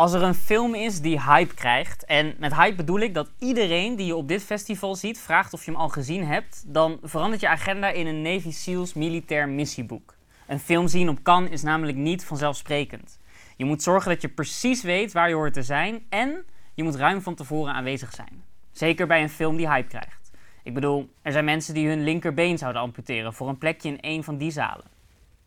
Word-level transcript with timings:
Als 0.00 0.12
er 0.12 0.22
een 0.22 0.34
film 0.34 0.74
is 0.74 1.00
die 1.00 1.22
hype 1.22 1.54
krijgt, 1.54 2.04
en 2.04 2.34
met 2.38 2.54
hype 2.54 2.76
bedoel 2.76 2.98
ik 2.98 3.14
dat 3.14 3.30
iedereen 3.38 3.96
die 3.96 4.06
je 4.06 4.16
op 4.16 4.28
dit 4.28 4.42
festival 4.42 4.94
ziet 4.94 5.18
vraagt 5.18 5.52
of 5.52 5.64
je 5.64 5.70
hem 5.70 5.80
al 5.80 5.88
gezien 5.88 6.24
hebt, 6.24 6.64
dan 6.66 6.98
verandert 7.02 7.40
je 7.40 7.48
agenda 7.48 7.88
in 7.88 8.06
een 8.06 8.22
Navy 8.22 8.50
SEALs 8.50 8.94
militair 8.94 9.48
missieboek. 9.48 10.14
Een 10.46 10.58
film 10.58 10.88
zien 10.88 11.08
op 11.08 11.22
Cannes 11.22 11.50
is 11.50 11.62
namelijk 11.62 11.96
niet 11.96 12.24
vanzelfsprekend. 12.24 13.18
Je 13.56 13.64
moet 13.64 13.82
zorgen 13.82 14.10
dat 14.10 14.22
je 14.22 14.28
precies 14.28 14.82
weet 14.82 15.12
waar 15.12 15.28
je 15.28 15.34
hoort 15.34 15.54
te 15.54 15.62
zijn 15.62 16.04
en 16.08 16.44
je 16.74 16.82
moet 16.82 16.96
ruim 16.96 17.22
van 17.22 17.34
tevoren 17.34 17.72
aanwezig 17.72 18.14
zijn. 18.14 18.44
Zeker 18.72 19.06
bij 19.06 19.22
een 19.22 19.30
film 19.30 19.56
die 19.56 19.68
hype 19.68 19.88
krijgt. 19.88 20.30
Ik 20.62 20.74
bedoel, 20.74 21.10
er 21.22 21.32
zijn 21.32 21.44
mensen 21.44 21.74
die 21.74 21.88
hun 21.88 22.04
linkerbeen 22.04 22.58
zouden 22.58 22.82
amputeren 22.82 23.34
voor 23.34 23.48
een 23.48 23.58
plekje 23.58 23.88
in 23.88 23.98
een 24.00 24.24
van 24.24 24.36
die 24.38 24.50
zalen. 24.50 24.86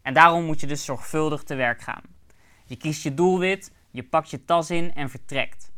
En 0.01 0.13
daarom 0.13 0.45
moet 0.45 0.59
je 0.59 0.67
dus 0.67 0.85
zorgvuldig 0.85 1.43
te 1.43 1.55
werk 1.55 1.81
gaan. 1.81 2.03
Je 2.65 2.75
kiest 2.75 3.03
je 3.03 3.13
doelwit, 3.13 3.71
je 3.93 4.03
pakt 4.03 4.29
je 4.29 4.45
tas 4.45 4.69
in 4.69 4.93
en 4.93 5.09
vertrekt. 5.09 5.71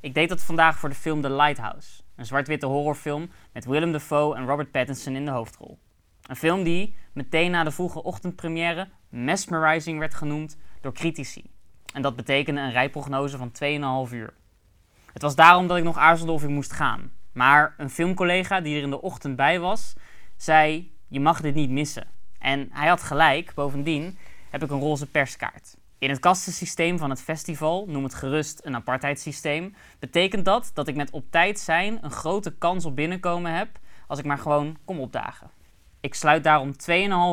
Ik 0.00 0.14
deed 0.14 0.28
dat 0.28 0.42
vandaag 0.42 0.78
voor 0.78 0.88
de 0.88 0.94
film 0.94 1.20
The 1.20 1.30
Lighthouse, 1.30 2.02
een 2.16 2.26
zwart-witte 2.26 2.66
horrorfilm 2.66 3.30
met 3.52 3.64
Willem 3.64 3.92
Dafoe 3.92 4.36
en 4.36 4.46
Robert 4.46 4.70
Pattinson 4.70 5.16
in 5.16 5.24
de 5.24 5.30
hoofdrol. 5.30 5.78
Een 6.22 6.36
film 6.36 6.62
die 6.62 6.94
meteen 7.12 7.50
na 7.50 7.64
de 7.64 7.70
vroege 7.70 8.02
ochtendpremière 8.02 8.88
mesmerizing 9.08 9.98
werd 9.98 10.14
genoemd 10.14 10.56
door 10.80 10.92
critici. 10.92 11.50
En 11.94 12.02
dat 12.02 12.16
betekende 12.16 12.60
een 12.60 12.70
rijprognose 12.70 13.36
van 13.36 13.52
2,5 14.08 14.14
uur. 14.14 14.34
Het 15.12 15.22
was 15.22 15.34
daarom 15.34 15.66
dat 15.66 15.76
ik 15.76 15.84
nog 15.84 15.98
aarzelde 15.98 16.32
of 16.32 16.42
ik 16.42 16.48
moest 16.48 16.72
gaan. 16.72 17.12
Maar 17.32 17.74
een 17.76 17.90
filmcollega 17.90 18.60
die 18.60 18.76
er 18.76 18.82
in 18.82 18.90
de 18.90 19.02
ochtend 19.02 19.36
bij 19.36 19.60
was, 19.60 19.94
zei: 20.36 20.92
Je 21.08 21.20
mag 21.20 21.40
dit 21.40 21.54
niet 21.54 21.70
missen. 21.70 22.06
En 22.38 22.68
hij 22.72 22.88
had 22.88 23.02
gelijk, 23.02 23.54
bovendien 23.54 24.18
heb 24.50 24.62
ik 24.62 24.70
een 24.70 24.80
roze 24.80 25.06
perskaart. 25.06 25.76
In 25.98 26.10
het 26.10 26.18
kastensysteem 26.18 26.98
van 26.98 27.10
het 27.10 27.22
festival, 27.22 27.84
noem 27.88 28.02
het 28.02 28.14
gerust 28.14 28.60
een 28.64 28.74
apartheidssysteem, 28.74 29.74
betekent 29.98 30.44
dat 30.44 30.70
dat 30.74 30.88
ik 30.88 30.96
met 30.96 31.10
op 31.10 31.24
tijd 31.30 31.58
zijn 31.58 31.98
een 32.02 32.10
grote 32.10 32.54
kans 32.58 32.84
op 32.84 32.96
binnenkomen 32.96 33.54
heb 33.54 33.68
als 34.06 34.18
ik 34.18 34.24
maar 34.24 34.38
gewoon 34.38 34.76
kom 34.84 35.00
opdagen. 35.00 35.50
Ik 36.00 36.14
sluit 36.14 36.44
daarom 36.44 36.72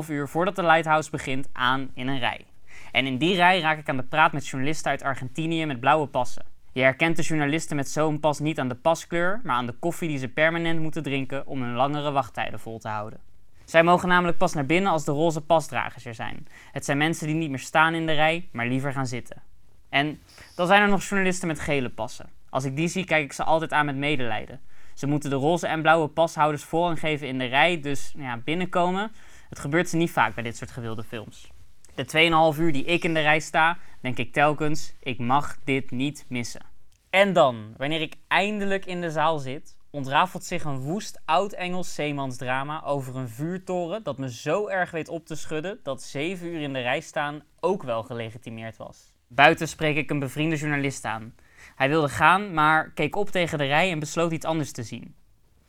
2,5 0.06 0.10
uur 0.10 0.28
voordat 0.28 0.56
de 0.56 0.64
Lighthouse 0.64 1.10
begint 1.10 1.50
aan 1.54 1.90
in 1.94 2.08
een 2.08 2.20
rij. 2.20 2.46
En 2.92 3.06
in 3.06 3.18
die 3.18 3.36
rij 3.36 3.60
raak 3.60 3.78
ik 3.78 3.90
aan 3.90 3.98
de 3.98 4.04
praat 4.04 4.32
met 4.32 4.48
journalisten 4.48 4.92
uit 4.92 5.04
Argentinië 5.04 5.66
met 5.66 5.80
blauwe 5.80 6.08
passen. 6.08 6.46
Je 6.72 6.82
herkent 6.82 7.16
de 7.16 7.22
journalisten 7.22 7.76
met 7.76 7.90
zo'n 7.90 8.20
pas 8.20 8.40
niet 8.40 8.60
aan 8.60 8.68
de 8.68 8.76
paskleur, 8.76 9.42
maar 9.44 9.56
aan 9.56 9.66
de 9.66 9.76
koffie 9.80 10.08
die 10.08 10.18
ze 10.18 10.28
permanent 10.28 10.80
moeten 10.80 11.04
drinken 11.04 11.48
om 11.48 11.62
hun 11.62 11.74
langere 11.74 12.12
wachttijden 12.12 12.60
vol 12.60 12.80
te 12.80 12.88
houden. 12.88 13.20
Zij 13.66 13.84
mogen 13.84 14.08
namelijk 14.08 14.38
pas 14.38 14.54
naar 14.54 14.66
binnen 14.66 14.92
als 14.92 15.06
de 15.06 15.12
roze 15.12 15.42
pasdragers 15.42 16.06
er 16.06 16.16
zijn. 16.16 16.48
Het 16.72 16.86
zijn 16.86 16.98
mensen 16.98 17.28
die 17.28 17.36
niet 17.36 17.50
meer 17.50 17.60
staan 17.60 17.94
in 17.94 18.06
de 18.06 18.14
rij, 18.14 18.50
maar 18.52 18.68
liever 18.68 18.94
gaan 18.94 19.08
zitten. 19.08 19.42
En 19.90 20.20
dan 20.56 20.68
zijn 20.68 20.82
er 20.82 20.90
nog 20.90 21.04
journalisten 21.04 21.48
met 21.48 21.60
gele 21.60 21.90
passen. 21.90 22.30
Als 22.50 22.64
ik 22.64 22.76
die 22.76 22.88
zie, 22.88 23.06
kijk 23.06 23.24
ik 23.24 23.34
ze 23.34 23.44
altijd 23.44 23.72
aan 23.72 23.86
met 23.86 23.96
medelijden. 23.96 24.62
Ze 24.94 25.08
moeten 25.08 25.30
de 25.30 25.36
roze 25.36 25.68
en 25.68 25.82
blauwe 25.82 26.08
pashouders 26.08 26.64
voorrang 26.64 27.00
geven 27.00 27.28
in 27.28 27.38
de 27.38 27.46
rij, 27.46 27.82
dus 27.82 28.14
ja, 28.18 28.38
binnenkomen. 28.38 29.12
Het 29.50 29.60
gebeurt 29.60 29.90
ze 29.90 29.98
niet 29.98 30.12
vaak 30.12 30.34
bij 30.36 30.44
dit 30.44 30.58
soort 30.58 30.72
gewilde 30.72 31.04
films. 31.04 31.52
De 31.96 32.54
2,5 32.56 32.60
uur 32.60 32.72
die 32.72 32.86
ik 32.86 33.04
in 33.04 33.14
de 33.14 33.22
rij 33.22 33.40
sta, 33.40 33.78
denk 34.02 34.18
ik 34.18 34.34
telkens: 34.34 34.94
ik 35.00 35.20
mag 35.20 35.58
dit 35.64 35.92
niet 35.92 36.26
missen. 36.30 36.62
En 37.10 37.34
dan, 37.34 37.74
wanneer 37.78 38.02
ik 38.02 38.16
eindelijk 38.28 38.86
in 38.86 39.02
de 39.02 39.12
zaal 39.12 39.40
zit, 39.40 39.75
ontrafelt 39.96 40.44
zich 40.44 40.64
een 40.64 40.80
woest 40.80 41.22
oud-Engels 41.26 41.96
zeemansdrama 41.96 42.84
over 42.84 43.16
een 43.16 43.30
vuurtoren 43.30 44.04
dat 44.04 44.18
me 44.18 44.32
zo 44.32 44.68
erg 44.68 44.92
weet 44.92 45.10
op 45.10 45.26
te 45.26 45.36
schudden 45.36 45.80
dat 45.84 46.04
7 46.04 46.48
uur 46.48 46.62
in 46.62 46.74
de 46.74 46.82
rij 46.82 47.00
staan 47.00 47.44
ook 47.60 47.84
wel 47.84 48.04
gelegitimeerd 48.04 48.78
was. 48.78 49.14
Buiten 49.28 49.68
spreek 49.68 49.96
ik 49.96 50.10
een 50.10 50.20
bevriende 50.20 50.56
journalist 50.56 51.06
aan. 51.06 51.36
Hij 51.76 51.90
wilde 51.90 52.10
gaan, 52.10 52.54
maar 52.54 52.92
keek 52.92 53.16
op 53.16 53.30
tegen 53.30 53.58
de 53.58 53.66
rij 53.66 53.92
en 53.92 54.00
besloot 54.00 54.32
iets 54.32 54.46
anders 54.46 54.72
te 54.72 54.84
zien. 54.84 55.16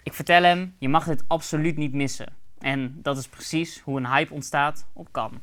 Ik 0.03 0.13
vertel 0.13 0.43
hem: 0.43 0.77
je 0.79 0.89
mag 0.89 1.05
dit 1.05 1.25
absoluut 1.27 1.77
niet 1.77 1.93
missen. 1.93 2.33
En 2.59 2.99
dat 3.03 3.19
is 3.19 3.29
precies 3.29 3.81
hoe 3.81 3.99
een 3.99 4.07
hype 4.07 4.35
ontstaat 4.35 4.87
op 4.93 5.09
Cannes. 5.13 5.41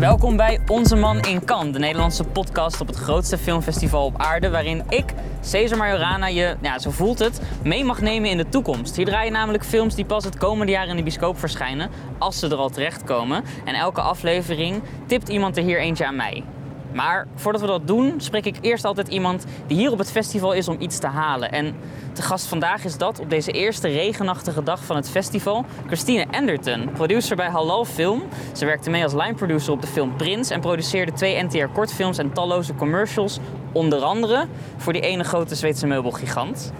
Welkom 0.00 0.36
bij 0.36 0.60
Onze 0.66 0.96
Man 0.96 1.20
in 1.20 1.44
Cannes, 1.44 1.72
de 1.72 1.78
Nederlandse 1.78 2.24
podcast 2.24 2.80
op 2.80 2.86
het 2.86 2.96
grootste 2.96 3.38
filmfestival 3.38 4.04
op 4.04 4.18
aarde, 4.18 4.50
waarin 4.50 4.82
ik, 4.88 5.14
Cesar 5.40 5.78
Majorana, 5.78 6.26
je, 6.26 6.56
ja, 6.62 6.78
zo 6.78 6.90
voelt 6.90 7.18
het, 7.18 7.40
mee 7.64 7.84
mag 7.84 8.00
nemen 8.00 8.30
in 8.30 8.36
de 8.36 8.48
toekomst. 8.48 8.96
Hier 8.96 9.04
draaien 9.04 9.32
namelijk 9.32 9.64
films 9.64 9.94
die 9.94 10.04
pas 10.04 10.24
het 10.24 10.38
komende 10.38 10.72
jaar 10.72 10.88
in 10.88 10.96
de 10.96 11.02
bioscoop 11.02 11.38
verschijnen, 11.38 11.90
als 12.18 12.38
ze 12.38 12.48
er 12.48 12.56
al 12.56 12.68
terechtkomen. 12.68 13.44
En 13.64 13.74
elke 13.74 14.00
aflevering 14.00 14.82
tipt 15.06 15.28
iemand 15.28 15.56
er 15.56 15.62
hier 15.62 15.80
eentje 15.80 16.06
aan 16.06 16.16
mij. 16.16 16.44
Maar 16.92 17.26
voordat 17.34 17.60
we 17.60 17.66
dat 17.66 17.86
doen, 17.86 18.14
spreek 18.16 18.44
ik 18.44 18.56
eerst 18.60 18.84
altijd 18.84 19.08
iemand 19.08 19.44
die 19.66 19.76
hier 19.76 19.92
op 19.92 19.98
het 19.98 20.10
festival 20.10 20.52
is 20.52 20.68
om 20.68 20.76
iets 20.78 20.98
te 20.98 21.06
halen. 21.06 21.52
En 21.52 21.74
de 22.14 22.22
gast 22.22 22.46
vandaag 22.46 22.84
is 22.84 22.96
dat 22.96 23.20
op 23.20 23.30
deze 23.30 23.50
eerste 23.50 23.88
regenachtige 23.88 24.62
dag 24.62 24.84
van 24.84 24.96
het 24.96 25.10
festival 25.10 25.64
Christine 25.86 26.26
Anderton, 26.30 26.90
producer 26.92 27.36
bij 27.36 27.48
Halal 27.48 27.84
Film. 27.84 28.22
Ze 28.52 28.64
werkte 28.64 28.90
mee 28.90 29.02
als 29.02 29.12
line 29.12 29.34
producer 29.34 29.72
op 29.72 29.80
de 29.80 29.86
film 29.86 30.16
Prins 30.16 30.50
en 30.50 30.60
produceerde 30.60 31.12
twee 31.12 31.42
NTR 31.42 31.66
kortfilms 31.72 32.18
en 32.18 32.32
talloze 32.32 32.74
commercials, 32.74 33.38
onder 33.72 34.02
andere 34.02 34.46
voor 34.76 34.92
die 34.92 35.02
ene 35.02 35.24
grote 35.24 35.54
Zweedse 35.54 35.86
meubelgigant. 35.86 36.72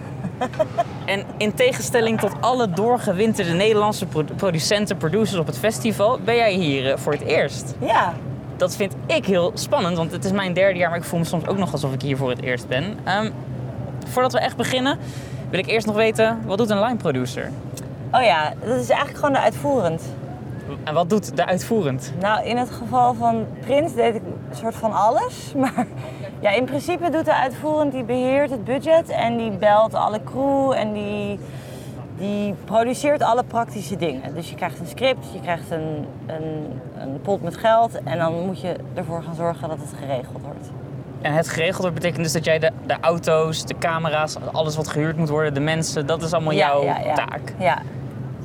En 1.05 1.25
in 1.37 1.53
tegenstelling 1.53 2.19
tot 2.19 2.31
alle 2.39 2.69
doorgewinterde 2.69 3.51
Nederlandse 3.51 4.05
producenten, 4.35 4.97
producers 4.97 5.39
op 5.39 5.45
het 5.45 5.57
festival, 5.57 6.19
ben 6.19 6.35
jij 6.35 6.53
hier 6.53 6.91
eh, 6.91 6.97
voor 6.97 7.11
het 7.11 7.21
eerst. 7.21 7.75
Ja, 7.79 8.13
Dat 8.61 8.75
vind 8.75 8.95
ik 9.05 9.25
heel 9.25 9.51
spannend, 9.53 9.97
want 9.97 10.11
het 10.11 10.25
is 10.25 10.31
mijn 10.31 10.53
derde 10.53 10.79
jaar, 10.79 10.89
maar 10.89 10.99
ik 10.99 11.03
voel 11.03 11.19
me 11.19 11.25
soms 11.25 11.47
ook 11.47 11.57
nog 11.57 11.71
alsof 11.71 11.93
ik 11.93 12.01
hier 12.01 12.17
voor 12.17 12.29
het 12.29 12.41
eerst 12.41 12.67
ben. 12.67 12.97
Ehm, 13.03 13.31
voordat 14.07 14.31
we 14.31 14.39
echt 14.39 14.55
beginnen, 14.55 14.97
wil 15.49 15.59
ik 15.59 15.67
eerst 15.67 15.87
nog 15.87 15.95
weten, 15.95 16.39
wat 16.45 16.57
doet 16.57 16.69
een 16.69 16.81
line 16.81 16.95
producer? 16.95 17.51
oh 18.11 18.21
ja, 18.21 18.53
dat 18.65 18.79
is 18.79 18.89
eigenlijk 18.89 19.15
gewoon 19.15 19.33
de 19.33 19.39
uitvoerend. 19.39 20.03
En 20.83 20.93
wat 20.93 21.09
doet 21.09 21.35
de 21.35 21.45
uitvoerend? 21.45 22.13
Nou, 22.19 22.45
in 22.45 22.57
het 22.57 22.69
geval 22.69 23.13
van 23.13 23.45
Prins 23.59 23.93
deed 23.93 24.15
ik 24.15 24.21
een 24.21 24.55
soort 24.55 24.75
van 24.75 24.93
alles. 24.93 25.51
Maar 25.61 25.87
ja, 26.39 26.49
in 26.49 26.65
principe 26.65 27.09
doet 27.09 27.25
de 27.25 27.35
uitvoerend, 27.35 27.91
die 27.91 28.03
beheert 28.03 28.49
het 28.49 28.63
budget 28.63 29.09
en 29.09 29.37
die 29.37 29.51
belt 29.51 29.93
alle 29.93 30.23
crew 30.23 30.71
en 30.71 30.93
die, 30.93 31.39
die 32.21 32.55
produceert 32.65 33.21
alle 33.21 33.43
praktische 33.43 33.95
dingen. 33.95 34.35
Dus 34.35 34.49
je 34.49 34.55
krijgt 34.55 34.79
een 34.79 34.87
script, 34.87 35.25
je 35.33 35.39
krijgt 35.39 35.71
een, 35.71 36.05
een, 36.25 36.81
een 36.97 37.21
pot 37.21 37.41
met 37.41 37.57
geld 37.57 38.03
en 38.03 38.17
dan 38.17 38.45
moet 38.45 38.61
je 38.61 38.75
ervoor 38.93 39.23
gaan 39.23 39.35
zorgen 39.35 39.69
dat 39.69 39.77
het 39.77 39.93
geregeld 39.99 40.41
wordt. 40.41 40.69
En 41.21 41.33
het 41.33 41.49
geregeld 41.49 41.81
wordt 41.81 41.95
betekent 41.95 42.23
dus 42.23 42.33
dat 42.33 42.45
jij 42.45 42.59
de, 42.59 42.71
de 42.85 42.95
auto's, 43.01 43.65
de 43.65 43.75
camera's, 43.79 44.35
alles 44.51 44.75
wat 44.75 44.87
gehuurd 44.87 45.17
moet 45.17 45.29
worden, 45.29 45.53
de 45.53 45.59
mensen, 45.59 46.05
dat 46.05 46.21
is 46.21 46.33
allemaal 46.33 46.53
jouw 46.53 46.83
ja, 46.83 46.99
ja. 46.99 47.13
taak. 47.13 47.53
Ja, 47.59 47.81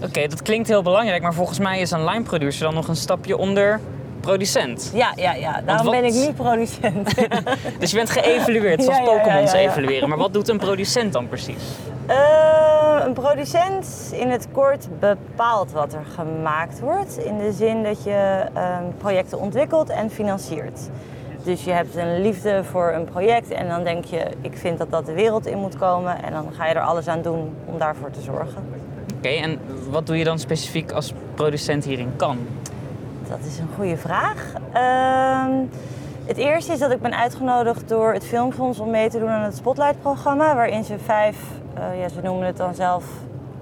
Oké, 0.03 0.26
dat 0.26 0.43
klinkt 0.43 0.69
heel 0.69 0.82
belangrijk, 0.82 1.22
maar 1.22 1.34
volgens 1.34 1.58
mij 1.58 1.81
is 1.81 1.91
een 1.91 2.04
line 2.04 2.22
producer 2.22 2.64
dan 2.64 2.75
nog 2.75 2.88
een 2.88 2.97
stapje 2.97 3.37
onder 3.37 3.81
producent. 4.26 4.91
ja, 4.94 5.12
ja, 5.16 5.34
ja. 5.34 5.60
daarom 5.64 5.87
wat- 5.87 5.94
ben 5.94 6.04
ik 6.04 6.12
niet 6.12 6.34
producent. 6.34 7.14
Dus 7.81 7.91
je 7.91 7.97
bent 7.97 8.10
geëvalueerd, 8.10 8.82
zoals 8.84 8.98
Ja, 8.98 9.38
ja, 9.38 9.53
evalueren. 9.54 10.09
Maar 10.09 10.19
wat 10.19 10.32
doet 10.32 10.48
een 10.48 10.59
producent 10.59 11.12
dan 11.12 11.28
precies? 11.28 11.62
Eh, 12.06 13.03
een 13.04 13.12
producent 13.12 14.12
in 14.12 14.31
het 14.31 14.48
kort 14.53 14.88
bepaalt 15.00 15.72
wat 15.72 15.92
er 15.92 16.04
gemaakt 16.14 16.81
wordt. 16.81 17.19
In 17.19 17.38
de 17.38 17.53
zin 17.53 17.82
dat 17.82 18.04
je 18.04 18.44
ehm, 18.54 18.82
projecten 18.98 19.38
ontwikkelt 19.41 19.88
en 19.88 20.10
financiert. 20.10 20.81
Dus 21.43 21.64
je 21.64 21.70
hebt 21.70 21.97
een 21.97 22.20
liefde 22.22 22.64
voor 22.64 22.93
een 22.93 23.04
project 23.04 23.50
en 23.50 23.69
dan 23.69 23.84
denk 23.84 24.04
je, 24.04 24.22
ik 24.41 24.56
vind 24.56 24.78
dat 24.78 24.91
dat 24.91 25.06
de 25.06 25.12
wereld 25.12 25.47
in 25.47 25.58
moet 25.58 25.76
komen. 25.76 26.22
En 26.22 26.32
dan 26.32 26.48
ga 26.56 26.66
je 26.66 26.75
er 26.75 26.81
alles 26.81 27.08
aan 27.08 27.22
doen 27.22 27.54
om 27.64 27.78
daarvoor 27.78 28.10
te 28.10 28.20
zorgen. 28.20 28.64
Oké, 29.16 29.28
en 29.28 29.58
wat 29.90 30.06
doe 30.06 30.17
je 30.19 30.25
dan 30.25 30.38
specifiek 30.38 30.93
als 30.93 31.12
producent 31.34 31.84
hier 31.84 31.99
in 31.99 32.12
Cannes? 32.17 32.44
Dat 33.28 33.38
is 33.46 33.58
een 33.58 33.69
goede 33.76 33.96
vraag. 33.96 34.52
Ehm, 34.73 35.50
het 36.26 36.37
eerste 36.37 36.73
is 36.73 36.78
dat 36.78 36.90
ik 36.90 37.00
ben 37.00 37.17
uitgenodigd 37.17 37.88
door 37.88 38.12
het 38.12 38.25
Filmfonds 38.25 38.78
om 38.78 38.90
mee 38.90 39.08
te 39.08 39.19
doen 39.19 39.28
aan 39.28 39.43
het 39.43 39.56
Spotlight-programma. 39.56 40.55
Waarin 40.55 40.84
ze 40.84 40.99
vijf, 40.99 41.38
eh, 41.75 42.00
ja, 42.00 42.08
ze 42.08 42.20
noemen 42.23 42.46
het 42.46 42.56
dan 42.56 42.75
zelf 42.75 43.05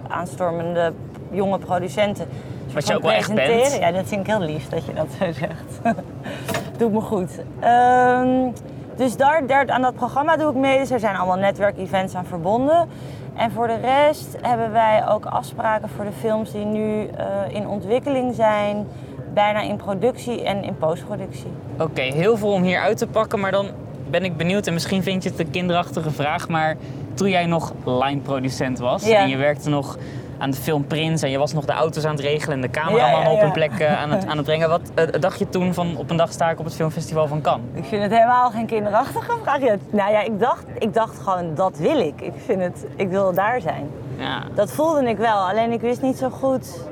aanstormende 0.09 0.93
jonge 1.31 1.59
producenten. 1.59 2.29
Wat 2.75 2.87
je 2.87 2.95
ook 2.95 3.03
wel 3.03 3.13
echt 3.13 3.35
bent. 3.35 3.49
presenteren. 3.49 3.87
Ja, 3.87 3.93
dat 3.93 4.09
vind 4.09 4.21
ik 4.21 4.27
heel 4.27 4.47
lief 4.47 4.69
dat 4.69 4.85
je 4.85 4.93
dat 4.95 5.07
zo 5.19 5.33
zegt. 5.33 5.97
Doet 6.79 6.93
me 6.93 7.01
goed. 7.01 7.31
Ehm, 7.61 8.51
dus 8.97 9.17
daar, 9.17 9.47
daar, 9.47 9.71
aan 9.71 9.83
dat 9.83 9.95
programma 9.95 10.37
doe 10.37 10.51
ik 10.51 10.57
mee. 10.57 10.79
Dus 10.79 10.91
er 10.91 11.01
zijn 11.01 11.17
allemaal 11.17 11.37
netwerkevents 11.37 12.15
aan 12.15 12.25
verbonden. 12.25 12.89
En 13.35 13.51
voor 13.51 13.67
de 13.67 13.77
rest 13.77 14.37
hebben 14.41 14.73
wij 14.73 15.09
ook 15.09 15.27
afspraken 15.27 15.89
voor 15.89 16.05
de 16.05 16.13
films 16.13 16.53
die 16.53 16.65
nu 16.65 17.07
eh, 17.07 17.27
in 17.49 17.69
ontwikkeling 17.69 18.35
zijn. 18.35 18.87
Bijna 19.35 19.61
in 19.61 19.77
productie 19.77 20.43
en 20.43 20.65
in 20.65 20.77
postproductie. 20.79 21.51
Oké, 21.79 22.01
heel 22.03 22.37
veel 22.37 22.53
om 22.53 22.63
hier 22.63 22.81
uit 22.81 22.99
te 22.99 23.07
pakken, 23.07 23.41
maar 23.41 23.51
dan 23.51 23.67
ben 24.11 24.25
ik 24.25 24.37
benieuwd 24.37 24.67
en 24.67 24.73
misschien 24.73 25.03
vind 25.03 25.23
je 25.23 25.31
het 25.31 25.39
een 25.39 25.51
kinderachtige 25.51 26.11
vraag, 26.11 26.49
maar 26.49 26.77
toen 27.15 27.29
jij 27.29 27.47
nog 27.47 27.73
line-producent 27.85 28.79
was 28.79 29.07
Ja. 29.07 29.19
en 29.19 29.29
je 29.29 29.37
werkte 29.37 29.69
nog 29.69 29.97
aan 30.39 30.51
de 30.51 30.57
film 30.57 30.87
Prins 30.87 31.23
en 31.23 31.31
je 31.31 31.39
was 31.39 31.53
nog 31.53 31.65
de 31.65 31.73
auto's 31.73 32.05
aan 32.05 32.11
het 32.15 32.21
regelen 32.21 32.55
en 32.57 32.61
de 32.61 32.71
cameraman 32.71 33.21
Ja, 33.21 33.29
ja, 33.29 33.33
op 33.33 33.43
een 33.43 33.53
plek 33.53 33.79
eh, 33.79 34.03
aan, 34.03 34.11
het, 34.11 34.27
aan 34.27 34.37
het 34.37 34.47
brengen. 34.47 34.69
Wat 34.69 34.81
eh, 34.95 35.21
dacht 35.21 35.39
je 35.39 35.49
toen 35.49 35.75
van 35.75 35.97
op 35.97 36.11
een 36.11 36.17
dag 36.17 36.33
sta 36.33 36.51
ik 36.51 36.59
op 36.59 36.65
het 36.65 36.75
filmfestival 36.75 37.27
van 37.27 37.41
Cannes? 37.41 37.67
Ik 37.75 37.85
vind 37.85 38.03
het 38.03 38.13
helemaal 38.13 38.51
geen 38.51 38.67
kinderachtige 38.67 39.33
vraag. 39.43 39.59
Nou 39.91 40.11
ja, 40.13 40.21
ik 40.23 40.41
dacht, 40.41 40.65
ik 40.79 40.95
dacht 40.95 41.19
gewoon, 41.19 41.55
dat 41.55 41.79
wil 41.79 41.99
ik. 41.99 42.21
Ik, 42.21 42.33
vind 42.37 42.61
het, 42.61 42.87
ik 42.97 43.09
wil 43.09 43.33
daar 43.35 43.61
zijn. 43.61 43.91
Ja. 44.19 44.43
Dat 44.55 44.73
voelde 44.73 45.09
ik 45.09 45.17
wel, 45.17 45.37
alleen 45.37 45.73
ik 45.73 45.81
wist 45.81 46.03
niet 46.03 46.17
zo 46.19 46.31
goed 46.31 46.89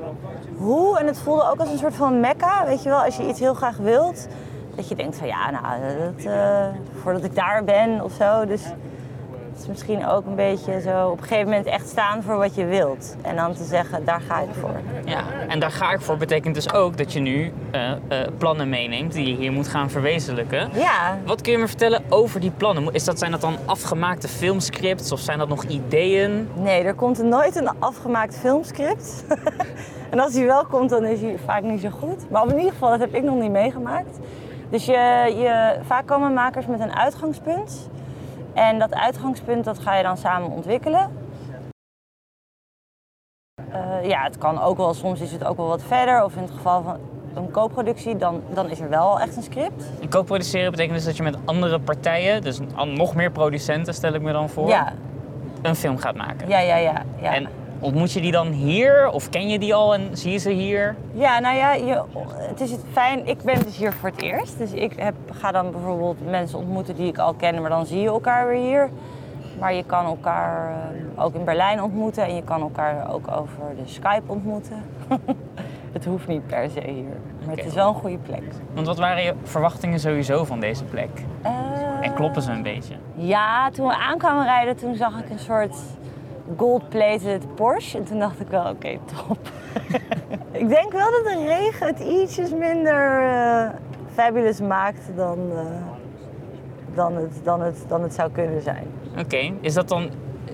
hoe. 0.57 0.99
En 0.99 1.07
het 1.07 1.17
voelde 1.17 1.49
ook 1.49 1.59
als 1.59 1.69
een 1.69 1.77
soort 1.77 1.95
van 1.95 2.19
mekka, 2.19 2.65
weet 2.65 2.83
je 2.83 2.89
wel. 2.89 3.03
Als 3.03 3.17
je 3.17 3.27
iets 3.27 3.39
heel 3.39 3.53
graag 3.53 3.77
wilt, 3.77 4.27
dat 4.75 4.87
je 4.87 4.95
denkt 4.95 5.15
van 5.15 5.27
ja, 5.27 5.51
nou, 5.51 5.81
eh, 6.25 6.67
voordat 7.01 7.23
ik 7.23 7.35
daar 7.35 7.63
ben 7.63 8.03
of 8.03 8.11
zo. 8.11 8.45
Dus 8.45 8.63
het 9.53 9.61
is 9.61 9.67
misschien 9.67 10.07
ook 10.07 10.25
een 10.25 10.35
beetje 10.35 10.81
zo 10.81 11.07
op 11.07 11.17
een 11.17 11.27
gegeven 11.27 11.49
moment 11.49 11.65
echt 11.65 11.87
staan 11.87 12.23
voor 12.23 12.37
wat 12.37 12.55
je 12.55 12.65
wilt. 12.65 13.15
En 13.21 13.35
dan 13.35 13.53
te 13.53 13.63
zeggen, 13.63 14.05
daar 14.05 14.21
ga 14.21 14.39
ik 14.39 14.49
voor. 14.59 14.75
ja, 15.05 15.23
en 15.47 15.59
daar 15.59 15.71
ga 15.71 15.91
ik 15.91 16.01
voor 16.01 16.17
betekent 16.17 16.55
dus 16.55 16.73
ook 16.73 16.97
dat 16.97 17.13
je 17.13 17.19
nu 17.19 17.51
eh, 17.71 17.91
eh, 17.91 17.97
plannen 18.37 18.69
meeneemt 18.69 19.13
die 19.13 19.27
je 19.27 19.35
hier 19.35 19.51
moet 19.51 19.67
gaan 19.67 19.89
verwezenlijken. 19.89 20.69
Ja, 20.73 21.17
Wat 21.25 21.41
kun 21.41 21.51
je 21.51 21.57
me 21.57 21.67
vertellen 21.67 22.03
over 22.09 22.39
die 22.39 22.51
plannen? 22.51 22.93
Is 22.93 23.03
dat, 23.03 23.19
zijn 23.19 23.31
dat 23.31 23.41
dan 23.41 23.57
afgemaakte 23.65 24.27
filmscripts 24.27 25.11
of 25.11 25.19
zijn 25.19 25.37
dat 25.37 25.47
nog 25.47 25.63
ideeën? 25.63 26.49
nee, 26.53 26.83
er 26.83 26.93
komt 26.93 27.23
nooit 27.23 27.55
een 27.55 27.69
afgemaakt 27.79 28.37
filmscript. 28.37 29.25
en 30.11 30.19
als 30.19 30.33
hij 30.33 30.45
wel 30.45 30.65
komt, 30.65 30.89
dan 30.89 31.05
is 31.05 31.21
hij 31.21 31.37
vaak 31.45 31.63
niet 31.63 31.81
zo 31.81 31.89
goed. 31.89 32.29
Maar 32.29 32.47
in 32.47 32.57
ieder 32.57 32.71
geval, 32.71 32.89
dat 32.89 32.99
heb 32.99 33.13
ik 33.13 33.23
nog 33.23 33.39
niet 33.39 33.51
meegemaakt. 33.51 34.19
Dus 34.69 34.85
je, 34.85 35.33
je, 35.37 35.75
vaak 35.85 36.07
komen 36.07 36.33
makers 36.33 36.65
met 36.65 36.79
een 36.79 36.95
uitgangspunt. 36.95 37.89
En 38.53 38.79
dat 38.79 38.93
uitgangspunt 38.93 39.65
dat 39.65 39.79
ga 39.79 39.95
je 39.95 40.03
dan 40.03 40.17
samen 40.17 40.49
ontwikkelen. 40.49 41.11
Eh, 43.71 44.07
ja, 44.07 44.23
het 44.23 44.37
kan 44.37 44.61
ook 44.61 44.77
wel, 44.77 44.93
soms 44.93 45.19
is 45.21 45.31
het 45.31 45.43
ook 45.43 45.57
wel 45.57 45.67
wat 45.67 45.83
verder. 45.83 46.23
Of 46.23 46.35
in 46.35 46.41
het 46.41 46.51
geval 46.51 46.81
van 46.83 46.97
een 47.35 47.51
co-productie, 47.51 48.15
dan, 48.17 48.41
dan 48.53 48.69
is 48.69 48.79
er 48.79 48.89
wel 48.89 49.19
echt 49.19 49.35
een 49.35 49.43
script. 49.43 49.83
En 50.01 50.09
co-produceren 50.09 50.71
betekent 50.71 50.95
dus 50.95 51.05
dat 51.05 51.17
je 51.17 51.23
met 51.23 51.37
andere 51.45 51.79
partijen, 51.79 52.41
dus 52.41 52.59
nog 52.85 53.15
meer 53.15 53.31
producenten 53.31 53.93
stel 53.93 54.13
ik 54.13 54.21
me 54.21 54.31
dan 54.31 54.49
voor, 54.49 54.67
Ja, 54.67 54.93
een 55.61 55.75
film 55.75 55.97
gaat 55.97 56.15
maken. 56.15 56.47
ja, 56.49 56.59
ja, 56.59 56.75
ja. 56.75 57.03
ja. 57.21 57.33
En 57.33 57.47
ontmoet 57.83 58.11
je 58.11 58.21
die 58.21 58.31
dan 58.31 58.47
hier 58.47 59.09
of 59.09 59.29
ken 59.29 59.47
je 59.49 59.59
die 59.59 59.75
al 59.75 59.93
en 59.93 60.17
zie 60.17 60.31
je 60.31 60.37
ze 60.37 60.49
hier? 60.49 60.95
Ja, 61.13 61.39
nou 61.39 61.55
ja, 61.55 61.73
je, 61.73 62.03
het 62.37 62.61
is 62.61 62.71
het 62.71 62.81
fijn. 62.91 63.27
Ik 63.27 63.41
ben 63.41 63.63
dus 63.63 63.77
hier 63.77 63.93
voor 63.93 64.09
het 64.09 64.21
eerst. 64.21 64.57
Dus 64.57 64.71
ik 64.71 64.93
heb, 64.95 65.15
ga 65.31 65.51
dan 65.51 65.71
bijvoorbeeld 65.71 66.29
mensen 66.29 66.57
ontmoeten 66.59 66.95
die 66.95 67.07
ik 67.07 67.17
al 67.17 67.33
ken, 67.33 67.61
maar 67.61 67.69
dan 67.69 67.85
zie 67.85 67.99
je 68.01 68.07
elkaar 68.07 68.47
weer 68.47 68.61
hier. 68.61 68.89
Maar 69.59 69.73
je 69.73 69.83
kan 69.83 70.05
elkaar 70.05 70.71
eh, 71.15 71.23
ook 71.23 71.33
in 71.33 71.43
Berlijn 71.43 71.81
ontmoeten 71.81 72.23
en 72.23 72.35
je 72.35 72.43
kan 72.43 72.61
elkaar 72.61 73.13
ook 73.13 73.27
over 73.31 73.63
de 73.75 73.81
Skype 73.85 74.23
ontmoeten. 74.25 74.83
het 75.93 76.05
hoeft 76.05 76.27
niet 76.27 76.47
per 76.47 76.69
se 76.69 76.81
hier, 76.85 77.17
maar 77.45 77.55
het 77.55 77.65
is 77.65 77.73
wel 77.73 77.87
een 77.87 77.95
goede 77.95 78.17
plek. 78.17 78.43
Want 78.73 78.87
wat 78.87 78.97
waren 78.97 79.23
je 79.23 79.33
verwachtingen 79.43 79.99
sowieso 79.99 80.43
van 80.43 80.59
deze 80.59 80.83
plek? 80.83 81.09
Eh, 81.41 81.51
En 82.01 82.13
kloppen 82.13 82.41
ze 82.41 82.51
een 82.51 82.63
beetje? 82.63 82.95
Ja, 83.15 83.69
toen 83.69 83.87
we 83.87 83.95
aankwamen 83.95 84.45
rijden, 84.45 84.75
toen 84.75 84.95
zag 84.95 85.19
ik 85.19 85.29
een 85.29 85.39
soort 85.39 85.75
gold-plated 86.57 87.55
Porsche. 87.55 87.97
En 87.97 88.03
toen 88.03 88.19
dacht 88.19 88.39
ik 88.39 88.47
wel, 88.47 88.69
oké, 88.69 88.97
top. 89.27 89.37
ik 90.61 90.69
denk 90.69 90.91
wel 90.91 91.11
dat 91.11 91.23
de 91.23 91.43
regen 91.47 91.87
het 91.87 91.99
ietsjes 91.99 92.49
minder 92.51 93.21
eh, 93.21 93.69
fabulous 94.13 94.59
maakt 94.61 95.01
dan, 95.15 95.37
eh, 95.51 95.57
dan, 96.95 97.15
het, 97.15 97.39
dan, 97.43 97.61
het, 97.61 97.85
dan 97.87 98.03
het 98.03 98.13
zou 98.13 98.31
kunnen 98.31 98.61
zijn. 98.61 98.87
Oké, 99.19 99.51
is 99.61 99.73
dat 99.73 99.87
dan, 99.89 100.09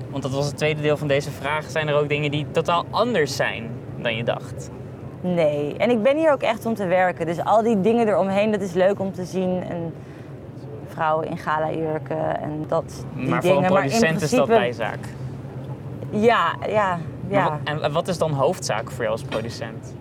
want 0.09 0.23
dat 0.23 0.31
was 0.31 0.45
het 0.45 0.57
tweede 0.57 0.81
deel 0.81 0.97
van 0.97 1.07
deze 1.07 1.31
vraag, 1.31 1.69
zijn 1.69 1.87
er 1.87 1.95
ook 1.95 2.09
dingen 2.09 2.31
die 2.31 2.45
totaal 2.51 2.85
anders 2.89 3.35
zijn 3.35 3.69
dan 3.97 4.15
je 4.15 4.23
dacht? 4.23 4.69
Nee, 5.21 5.77
en 5.77 5.89
ik 5.89 6.03
ben 6.03 6.17
hier 6.17 6.31
ook 6.31 6.41
echt 6.41 6.65
om 6.65 6.73
te 6.73 6.85
werken. 6.85 7.25
Dus 7.25 7.43
al 7.43 7.63
die 7.63 7.81
dingen 7.81 8.07
eromheen, 8.07 8.51
dat 8.51 8.61
is 8.61 8.73
leuk 8.73 8.99
om 8.99 9.11
te 9.13 9.25
zien. 9.25 9.63
En 9.63 9.93
vrouwen 10.87 11.27
in 11.27 11.37
gala-jurken 11.37 12.41
en 12.41 12.63
dat, 12.67 13.05
die 13.15 13.27
maar 13.27 13.41
dingen. 13.41 13.55
voor 13.55 13.65
een 13.65 13.73
maar 13.73 13.83
in 13.83 13.89
producent 13.89 14.21
is 14.21 14.29
dat 14.29 14.45
principe- 14.45 14.59
bijzaak. 14.59 14.99
Ja, 16.09 16.55
ja, 16.67 16.99
ja. 17.27 17.59
En 17.63 17.91
wat 17.91 18.07
is 18.07 18.17
dan 18.17 18.31
hoofdzaak 18.31 18.91
voor 18.91 19.03
jou 19.03 19.11
als 19.11 19.23
producent? 19.23 19.93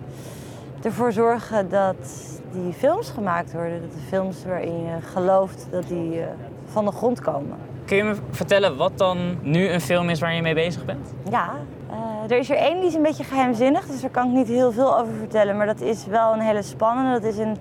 ervoor 0.85 1.11
zorgen 1.11 1.69
dat 1.69 2.39
die 2.51 2.73
films 2.73 3.09
gemaakt 3.09 3.53
worden. 3.53 3.81
Dat 3.81 3.91
de 3.91 4.07
films 4.07 4.45
waarin 4.45 4.83
je 4.83 5.01
gelooft 5.01 5.67
dat 5.71 5.87
die 5.87 6.21
eh, 6.21 6.27
van 6.65 6.85
de 6.85 6.91
grond 6.91 7.21
komen. 7.21 7.57
Kun 7.85 7.97
je 7.97 8.03
me 8.03 8.15
vertellen 8.31 8.77
wat 8.77 8.97
dan 8.97 9.37
nu 9.41 9.69
een 9.69 9.81
film 9.81 10.09
is 10.09 10.19
waar 10.19 10.33
je 10.33 10.41
mee 10.41 10.53
bezig 10.53 10.85
bent? 10.85 11.13
Ja, 11.29 11.49
eh, 11.89 12.31
er 12.31 12.37
is 12.37 12.49
er 12.49 12.57
één 12.57 12.79
die 12.79 12.87
is 12.87 12.93
een 12.93 13.01
beetje 13.01 13.23
geheimzinnig, 13.23 13.85
dus 13.85 14.01
daar 14.01 14.09
kan 14.09 14.27
ik 14.27 14.33
niet 14.33 14.47
heel 14.47 14.71
veel 14.71 14.97
over 14.97 15.13
vertellen. 15.13 15.57
Maar 15.57 15.65
dat 15.65 15.81
is 15.81 16.05
wel 16.05 16.33
een 16.33 16.39
hele 16.39 16.61
spannende. 16.61 17.19
Dat 17.19 17.33
is 17.33 17.37
een, 17.37 17.57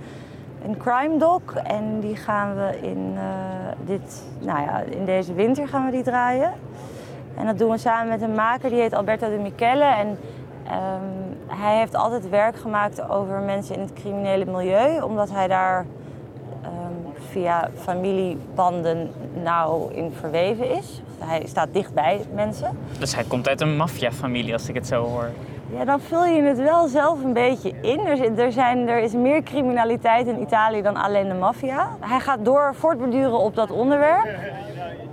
een 0.64 0.76
crime 0.76 1.18
doc 1.18 1.42
en 1.64 2.00
die 2.00 2.16
gaan 2.16 2.54
we 2.54 2.78
in, 2.80 3.12
eh, 3.16 3.22
dit, 3.86 4.22
nou 4.40 4.60
ja, 4.60 4.80
in 4.80 5.04
deze 5.04 5.34
winter 5.34 5.68
gaan 5.68 5.84
we 5.84 5.90
die 5.90 6.02
draaien. 6.02 6.52
En 7.38 7.46
dat 7.46 7.58
doen 7.58 7.70
we 7.70 7.78
samen 7.78 8.08
met 8.08 8.22
een 8.22 8.34
maker, 8.34 8.70
die 8.70 8.80
heet 8.80 8.94
Alberto 8.94 9.30
de 9.30 9.36
Michele. 9.36 9.84
En 9.84 10.18
ehm, 10.66 11.60
hij 11.60 11.78
heeft 11.78 11.94
altijd 11.94 12.28
werk 12.28 12.56
gemaakt 12.56 13.08
over 13.08 13.38
mensen 13.38 13.74
in 13.74 13.80
het 13.80 13.92
criminele 13.92 14.44
milieu, 14.44 15.00
omdat 15.00 15.30
hij 15.30 15.48
daar 15.48 15.86
ehm, 16.62 17.22
via 17.30 17.68
familiebanden 17.76 19.10
nauw 19.42 19.88
in 19.88 20.12
verweven 20.12 20.70
is. 20.70 21.02
Hij 21.18 21.42
staat 21.46 21.68
dichtbij 21.72 22.20
mensen. 22.34 22.78
Dus 22.98 23.14
hij 23.14 23.24
komt 23.24 23.48
uit 23.48 23.60
een 23.60 23.76
maffiafamilie 23.76 24.52
als 24.52 24.68
ik 24.68 24.74
het 24.74 24.86
zo 24.86 25.04
hoor. 25.04 25.30
Ja, 25.76 25.84
dan 25.84 26.00
vul 26.00 26.24
je 26.24 26.42
het 26.42 26.58
wel 26.58 26.88
zelf 26.88 27.24
een 27.24 27.32
beetje 27.32 27.72
in. 27.80 28.00
Er, 28.06 28.38
er, 28.38 28.52
zijn, 28.52 28.88
er 28.88 28.98
is 28.98 29.12
meer 29.12 29.42
criminaliteit 29.42 30.26
in 30.26 30.40
Italië 30.40 30.82
dan 30.82 30.96
alleen 30.96 31.28
de 31.28 31.34
maffia. 31.34 31.88
Hij 32.00 32.20
gaat 32.20 32.44
door 32.44 32.74
voortborduren 32.74 33.38
op 33.38 33.54
dat 33.54 33.70
onderwerp. 33.70 34.28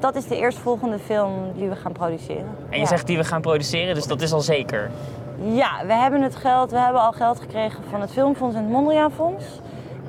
Dat 0.05 0.15
is 0.15 0.27
de 0.27 0.37
eerstvolgende 0.37 0.99
film 0.99 1.51
die 1.55 1.69
we 1.69 1.75
gaan 1.75 1.91
produceren. 1.91 2.45
En 2.69 2.75
je 2.75 2.79
Ja. 2.79 2.85
zegt 2.85 3.07
die 3.07 3.17
we 3.17 3.23
gaan 3.23 3.41
produceren, 3.41 3.95
dus 3.95 4.07
dat 4.07 4.21
is 4.21 4.31
al 4.31 4.39
zeker. 4.41 4.89
Ja, 5.41 5.69
we 5.85 5.93
hebben 5.93 6.21
het 6.21 6.35
geld. 6.35 6.71
We 6.71 6.77
hebben 6.79 7.01
al 7.01 7.11
geld 7.11 7.39
gekregen 7.39 7.83
van 7.89 8.01
het 8.01 8.11
Filmfonds 8.11 8.55
en 8.55 8.61
het 8.61 8.71
Mondriaan 8.71 9.11
Fonds. 9.11 9.43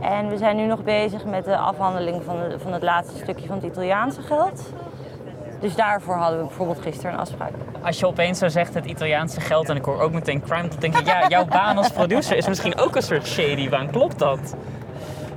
En 0.01 0.29
we 0.29 0.37
zijn 0.37 0.57
nu 0.57 0.67
nog 0.67 0.83
bezig 0.85 1.25
met 1.25 1.45
de 1.45 1.57
afhandeling 1.57 2.23
van, 2.25 2.37
de- 2.37 2.59
van 2.59 2.73
het 2.73 2.83
laatste 2.83 3.17
stukje 3.23 3.47
van 3.47 3.57
het 3.57 3.65
Italiaanse 3.65 4.23
geld. 4.23 4.73
Dus 5.61 5.75
daarvoor 5.75 6.15
hadden 6.15 6.39
we 6.41 6.45
bijvoorbeeld 6.47 6.81
gisteren 6.83 7.13
een 7.13 7.19
afspraak. 7.19 7.53
Als 7.83 7.99
je 7.99 8.07
opeens 8.07 8.39
zo 8.39 8.49
zegt 8.49 8.75
het 8.75 8.85
Italiaanse 8.85 9.41
geld 9.41 9.69
en 9.69 9.77
ik 9.77 9.85
hoor 9.85 10.01
ook 10.01 10.13
meteen 10.13 10.43
crime, 10.43 10.69
dan 10.69 10.79
denk 10.79 10.99
ik, 10.99 11.07
ja, 11.07 11.29
jouw 11.29 11.45
baan 11.45 11.77
als 11.77 11.91
producer 11.91 12.37
is 12.37 12.49
misschien 12.49 12.79
ook 12.79 12.97
een 12.97 13.03
soort 13.03 13.27
shady 13.27 13.69
baan. 13.69 13.91
Klopt 13.91 14.19
dat? 14.19 14.55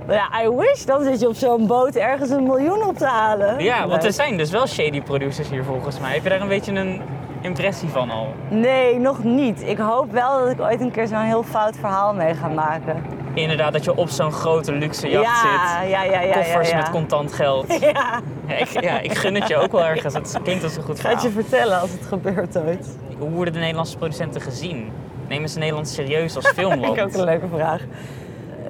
Ja, 0.09 0.43
I 0.43 0.49
wish. 0.49 0.83
Dan 0.83 1.03
zit 1.03 1.19
je 1.19 1.27
op 1.27 1.35
zo'n 1.35 1.67
boot 1.67 1.95
ergens 1.95 2.29
een 2.29 2.43
miljoen 2.43 2.83
op 2.83 2.97
te 2.97 3.05
halen. 3.05 3.63
Ja, 3.63 3.87
want 3.87 4.03
er 4.03 4.13
zijn 4.13 4.37
dus 4.37 4.51
wel 4.51 4.67
shady 4.67 5.01
producers 5.01 5.49
hier 5.49 5.63
volgens 5.63 5.99
mij. 5.99 6.13
Heb 6.13 6.23
je 6.23 6.29
daar 6.29 6.41
een 6.41 6.47
beetje 6.47 6.71
een 6.73 7.01
impressie 7.41 7.89
van 7.89 8.09
al? 8.09 8.27
Nee, 8.49 8.99
nog 8.99 9.23
niet. 9.23 9.61
Ik 9.65 9.77
hoop 9.77 10.11
wel 10.11 10.39
dat 10.39 10.49
ik 10.51 10.61
ooit 10.61 10.81
een 10.81 10.91
keer 10.91 11.07
zo'n 11.07 11.17
heel 11.19 11.43
fout 11.43 11.75
verhaal 11.79 12.13
mee 12.13 12.33
ga 12.33 12.47
maken. 12.47 13.03
Inderdaad, 13.33 13.73
dat 13.73 13.83
je 13.83 13.95
op 13.95 14.09
zo'n 14.09 14.31
grote 14.31 14.71
luxe 14.71 15.09
jacht 15.09 15.25
ja, 15.25 15.81
zit. 15.81 15.89
ja, 15.89 16.03
ja, 16.03 16.21
ja, 16.21 16.33
Koffers 16.33 16.69
ja, 16.69 16.75
ja. 16.75 16.81
met 16.81 16.91
contant 16.91 17.33
geld. 17.33 17.79
Ja, 17.79 18.19
Ja, 18.47 18.55
ik, 18.55 18.81
ja, 18.81 18.99
ik 18.99 19.13
gun 19.17 19.35
het 19.35 19.47
je 19.47 19.55
ook 19.57 19.71
wel 19.71 19.85
ergens. 19.85 20.13
Het 20.13 20.39
klinkt 20.43 20.63
als 20.63 20.75
een 20.75 20.83
goed 20.83 20.95
ik 20.97 21.01
ga 21.01 21.09
het 21.09 21.21
je 21.21 21.29
verhaal. 21.29 21.49
vertellen 21.49 21.79
als 21.81 21.91
het 21.91 22.05
gebeurt 22.07 22.57
ooit. 22.57 22.97
Hoe 23.17 23.29
worden 23.29 23.53
de 23.53 23.59
Nederlandse 23.59 23.97
producenten 23.97 24.41
gezien? 24.41 24.91
Nemen 25.27 25.49
ze 25.49 25.59
Nederland 25.59 25.87
serieus 25.87 26.35
als 26.35 26.47
filmland? 26.55 26.85
Vind 26.85 26.97
ik 26.97 27.03
ook 27.03 27.13
een 27.13 27.23
leuke 27.23 27.47
vraag. 27.55 27.81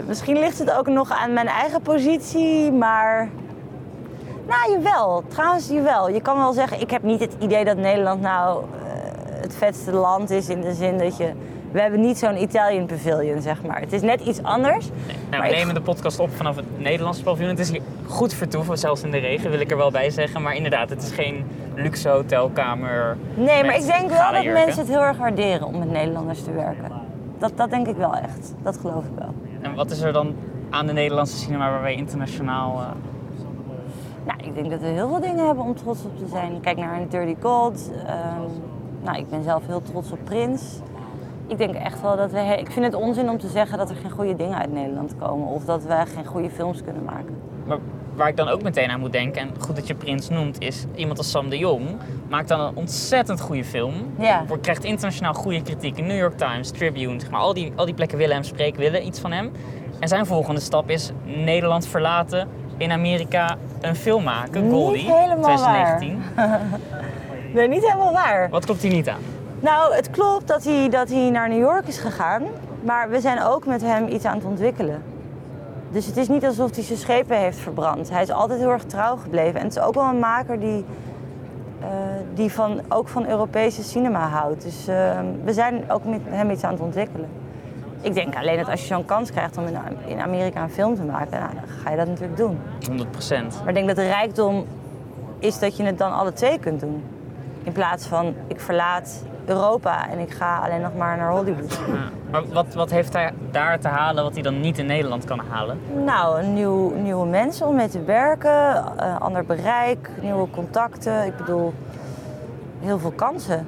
Misschien 0.10 0.40
ligt 0.40 0.60
het 0.60 0.72
ook 0.72 0.88
nog 0.88 1.12
aan 1.12 1.34
mijn 1.34 1.48
eigen 1.48 1.82
positie, 1.82 2.72
maar... 2.72 3.30
Nou, 4.48 4.72
jawel. 4.72 5.24
Trouwens, 5.28 5.68
jawel. 5.70 6.10
Je 6.10 6.22
kan 6.22 6.38
wel 6.38 6.54
zeggen, 6.54 6.82
ik 6.82 6.92
heb 6.92 7.04
niet 7.04 7.20
het 7.20 7.36
idee 7.40 7.66
dat 7.66 7.78
Nederland 7.78 8.22
nou 8.22 8.64
eh, 8.64 9.42
het 9.42 9.56
vetste 9.56 9.92
land 9.92 10.30
is 10.30 10.50
in 10.50 10.62
de 10.62 10.74
zin 10.74 10.98
dat 10.98 11.18
je... 11.18 11.32
We 11.72 11.82
hebben 11.82 12.00
niet 12.02 12.18
zo'n 12.18 12.42
Italian 12.42 12.86
pavilion, 12.86 13.42
zeg 13.42 13.64
maar. 13.64 13.80
Het 13.80 13.94
is 13.94 14.02
net 14.02 14.22
iets 14.22 14.44
anders. 14.44 14.90
Nou, 15.30 15.44
we 15.44 15.50
ik- 15.50 15.56
nemen 15.56 15.74
de 15.74 15.82
podcast 15.82 16.20
op 16.20 16.30
vanaf 16.36 16.56
het 16.56 16.66
Nederlandse 16.80 17.24
paviljoen. 17.24 17.50
Het 17.50 17.60
is 17.60 17.70
hier 17.70 17.82
goed 18.08 18.34
vertoeven, 18.34 18.78
zelfs 18.78 19.04
in 19.04 19.12
de 19.12 19.18
regen 19.18 19.50
wil 19.52 19.60
ik 19.60 19.72
er 19.72 19.78
wel 19.78 19.92
bij 19.92 20.10
zeggen. 20.10 20.42
Maar 20.42 20.56
inderdaad, 20.56 20.90
het 20.90 21.02
is 21.04 21.12
geen 21.12 21.46
luxe 21.76 22.10
hotelkamer. 22.10 23.18
Nee, 23.36 23.64
maar 23.64 23.76
ik 23.76 23.86
denk 23.86 24.10
wel 24.10 24.32
dat 24.32 24.44
mensen 24.46 24.80
het 24.80 24.88
heel 24.88 25.02
erg 25.04 25.18
waarderen 25.18 25.68
om 25.68 25.80
met 25.80 25.92
Nederlanders 25.92 26.44
te 26.44 26.52
werken. 26.52 26.92
Dat, 27.40 27.52
dat 27.56 27.70
denk 27.70 27.88
ik 27.88 27.96
wel 27.96 28.14
echt. 28.16 28.54
Dat 28.64 28.78
geloof 28.78 29.04
ik 29.04 29.12
wel. 29.20 29.34
En 29.62 29.76
wat 29.76 29.92
is 29.92 30.02
er 30.02 30.14
dan 30.14 30.36
aan 30.70 30.86
de 30.86 30.94
Nederlandse 30.94 31.38
cinema 31.38 31.70
waar 31.72 31.82
wij 31.82 31.96
internationaal... 31.96 32.80
eh, 32.80 32.88
Nou, 34.26 34.40
ik 34.44 34.54
denk 34.54 34.70
dat 34.70 34.80
we 34.80 34.86
heel 34.86 35.08
veel 35.08 35.20
dingen 35.20 35.46
hebben 35.46 35.64
om 35.64 35.76
trots 35.76 36.04
op 36.06 36.18
te 36.18 36.28
zijn. 36.28 36.60
Kijk 36.62 36.78
naar 36.78 37.00
Dirty 37.10 37.36
Gold. 37.42 37.92
Ehm, 38.06 38.42
nou, 39.04 39.18
ik 39.18 39.30
ben 39.30 39.44
zelf 39.44 39.66
heel 39.68 39.82
trots 39.82 40.12
op 40.12 40.20
Prins. 40.24 40.80
Ik 41.48 41.58
denk 41.58 41.74
echt 41.76 42.02
wel 42.02 42.16
dat 42.18 42.32
we... 42.32 42.40
Ik 42.60 42.72
vind 42.72 42.86
het 42.86 42.94
onzin 42.96 43.30
om 43.30 43.38
te 43.38 43.48
zeggen 43.48 43.78
dat 43.78 43.90
er 43.90 43.96
geen 43.96 44.12
goede 44.12 44.36
dingen 44.36 44.58
uit 44.58 44.74
Nederland 44.74 45.16
komen. 45.18 45.48
Of 45.48 45.66
dat 45.66 45.84
we 45.84 46.04
geen 46.16 46.26
goede 46.26 46.50
films 46.50 46.84
kunnen 46.84 47.04
maken. 47.04 47.36
Maar 47.68 47.78
waar 48.20 48.28
ik 48.28 48.38
dan 48.38 48.48
ook 48.48 48.62
meteen 48.64 48.90
aan 48.90 49.00
moet 49.00 49.12
denken, 49.12 49.42
en 49.42 49.50
goed 49.60 49.76
dat 49.76 49.88
je 49.88 49.96
Prins 49.96 50.30
noemt, 50.30 50.62
is 50.62 50.86
iemand 50.96 51.18
als 51.18 51.32
Sam 51.32 51.50
de 51.50 51.58
Jong 51.58 51.88
maakt 52.30 52.48
dan 52.48 52.60
een 52.60 52.76
ontzettend 52.76 53.42
goede 53.42 53.64
film. 53.64 53.94
Ja. 54.20 54.44
Wordt- 54.48 54.64
Krijgt 54.64 54.84
internationaal 54.84 55.34
goede 55.34 55.62
kritiek 55.62 55.98
New 56.02 56.18
York 56.18 56.38
Times, 56.38 56.72
Tribune, 56.72 57.20
zeg 57.20 57.30
maar, 57.32 57.40
al, 57.40 57.54
die, 57.54 57.74
al 57.76 57.86
die 57.86 57.94
plekken 57.94 58.18
willen 58.18 58.34
hem 58.36 58.44
spreken, 58.44 58.80
willen 58.80 59.06
iets 59.06 59.20
van 59.20 59.32
hem. 59.32 59.52
En 60.00 60.08
zijn 60.08 60.26
volgende 60.26 60.60
stap 60.62 60.90
is 60.90 61.12
Nederland 61.24 61.88
verlaten, 61.88 62.48
in 62.78 62.92
Amerika 62.92 63.56
een 63.82 63.96
film 63.96 64.24
maken, 64.24 64.64
Niet 64.64 64.72
Goldie, 64.72 65.14
helemaal 65.14 65.56
2019. 65.56 66.22
Nee, 67.54 67.68
niet 67.68 67.82
helemaal 67.86 68.14
waar. 68.14 68.50
Wat 68.50 68.66
klopt 68.66 68.82
hier 68.82 68.92
niet 68.92 69.10
aan? 69.10 69.20
Nou, 69.60 69.96
het 69.96 70.10
klopt 70.10 70.48
dat 70.48 70.64
hij, 70.64 70.90
dat 70.90 71.10
hij 71.10 71.30
naar 71.30 71.50
New 71.50 71.60
York 71.60 71.88
is 71.88 71.98
gegaan. 71.98 72.44
Maar 72.84 73.10
we 73.10 73.20
zijn 73.20 73.44
ook 73.44 73.66
met 73.66 73.82
hem 73.82 74.08
iets 74.08 74.26
aan 74.26 74.36
het 74.36 74.46
ontwikkelen. 74.46 75.02
Dus 75.92 76.06
het 76.06 76.18
is 76.18 76.28
niet 76.28 76.46
alsof 76.46 76.76
hij 76.76 76.84
zijn 76.84 76.98
schepen 76.98 77.38
heeft 77.38 77.58
verbrand. 77.58 78.10
Hij 78.10 78.22
is 78.22 78.32
altijd 78.32 78.60
heel 78.60 78.72
erg 78.72 78.84
trouw 78.84 79.16
gebleven. 79.16 79.60
En 79.60 79.66
het 79.66 79.76
is 79.76 79.82
ook 79.84 79.94
wel 79.94 80.10
een 80.10 80.20
maker 80.20 80.60
die, 80.60 80.86
eh, 81.80 81.88
die 82.34 82.52
van, 82.52 82.82
ook 82.90 83.08
van 83.08 83.28
Europese 83.28 83.84
cinema 83.84 84.28
houdt. 84.28 84.64
Dus 84.64 84.88
eh, 84.88 85.20
we 85.44 85.54
zijn 85.54 85.92
ook 85.92 86.06
met 86.06 86.22
hem 86.24 86.50
iets 86.50 86.64
aan 86.64 86.74
het 86.74 86.82
ontwikkelen. 86.82 87.30
Ik 88.02 88.14
denk 88.14 88.36
alleen 88.36 88.58
dat 88.58 88.70
als 88.70 88.82
je 88.82 88.88
zo'n 88.88 89.06
kans 89.06 89.32
krijgt 89.32 89.58
om 89.58 89.66
in, 89.66 89.78
in 90.06 90.20
Amerika 90.20 90.64
een 90.64 90.70
film 90.70 90.96
te 90.96 91.04
maken, 91.04 91.40
nou, 91.40 91.54
dan 91.54 91.64
ga 91.84 91.90
je 91.90 91.98
dat 91.98 92.08
natuurlijk 92.08 92.38
doen. 92.38 92.60
100 92.88 93.12
procent. 93.12 93.58
Maar 93.60 93.68
ik 93.68 93.74
denk 93.74 93.88
dat 93.88 93.96
de 93.96 94.08
rijkdom 94.08 94.66
is 95.40 95.60
dat 95.60 95.78
je 95.78 95.84
het 95.84 95.98
dan 95.98 96.14
alle 96.14 96.34
twee 96.34 96.60
kunt 96.60 96.80
doen. 96.80 97.04
In 97.64 97.72
plaats 97.72 98.06
van 98.06 98.36
ik 98.48 98.60
verlaat 98.60 99.24
Europa 99.46 100.10
en 100.10 100.20
ik 100.20 100.32
ga 100.32 100.58
alleen 100.58 100.82
nog 100.82 100.96
maar 100.96 101.18
naar 101.18 101.32
Hollywood. 101.32 101.80
Maar 102.32 102.44
wat, 102.54 102.74
wat 102.74 102.90
heeft 102.90 103.14
hij 103.14 103.34
daar 103.52 103.80
te 103.80 103.88
halen 103.88 104.24
wat 104.24 104.34
hij 104.34 104.42
dan 104.42 104.60
niet 104.60 104.78
in 104.78 104.86
Nederland 104.86 105.26
kan 105.26 105.40
halen? 105.50 105.80
Nou, 106.06 106.46
nieuw, 106.46 106.94
nieuwe 106.96 107.26
mensen 107.26 107.68
om 107.68 107.76
mee 107.76 107.88
te 107.88 108.04
werken, 108.04 108.98
eh, 108.98 109.20
ander 109.20 109.46
bereik, 109.46 110.10
nieuwe 110.22 110.50
contacten. 110.50 111.26
Ik 111.26 111.38
bedoel, 111.38 111.74
heel 112.80 113.00
veel 113.00 113.12
kansen 113.12 113.68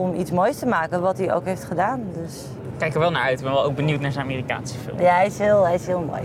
om 0.00 0.14
iets 0.14 0.30
moois 0.30 0.58
te 0.58 0.66
maken, 0.66 1.00
wat 1.00 1.18
hij 1.18 1.34
ook 1.34 1.44
heeft 1.44 1.64
gedaan. 1.64 2.00
Dus 2.14 2.34
Ik 2.62 2.78
kijk 2.86 2.94
er 2.94 3.00
wel 3.00 3.10
naar 3.10 3.22
uit. 3.22 3.38
Ik 3.38 3.44
ben 3.44 3.54
wel 3.54 3.64
ook 3.64 3.74
benieuwd 3.74 4.00
naar 4.00 4.12
zijn 4.12 4.24
Amerikaanse 4.24 4.74
film. 4.78 5.00
ja, 5.00 5.14
hij 5.14 5.26
is 5.26 5.38
heel, 5.38 5.64
hij 5.64 5.74
is 5.74 5.86
heel 5.86 6.00
mooi. 6.00 6.20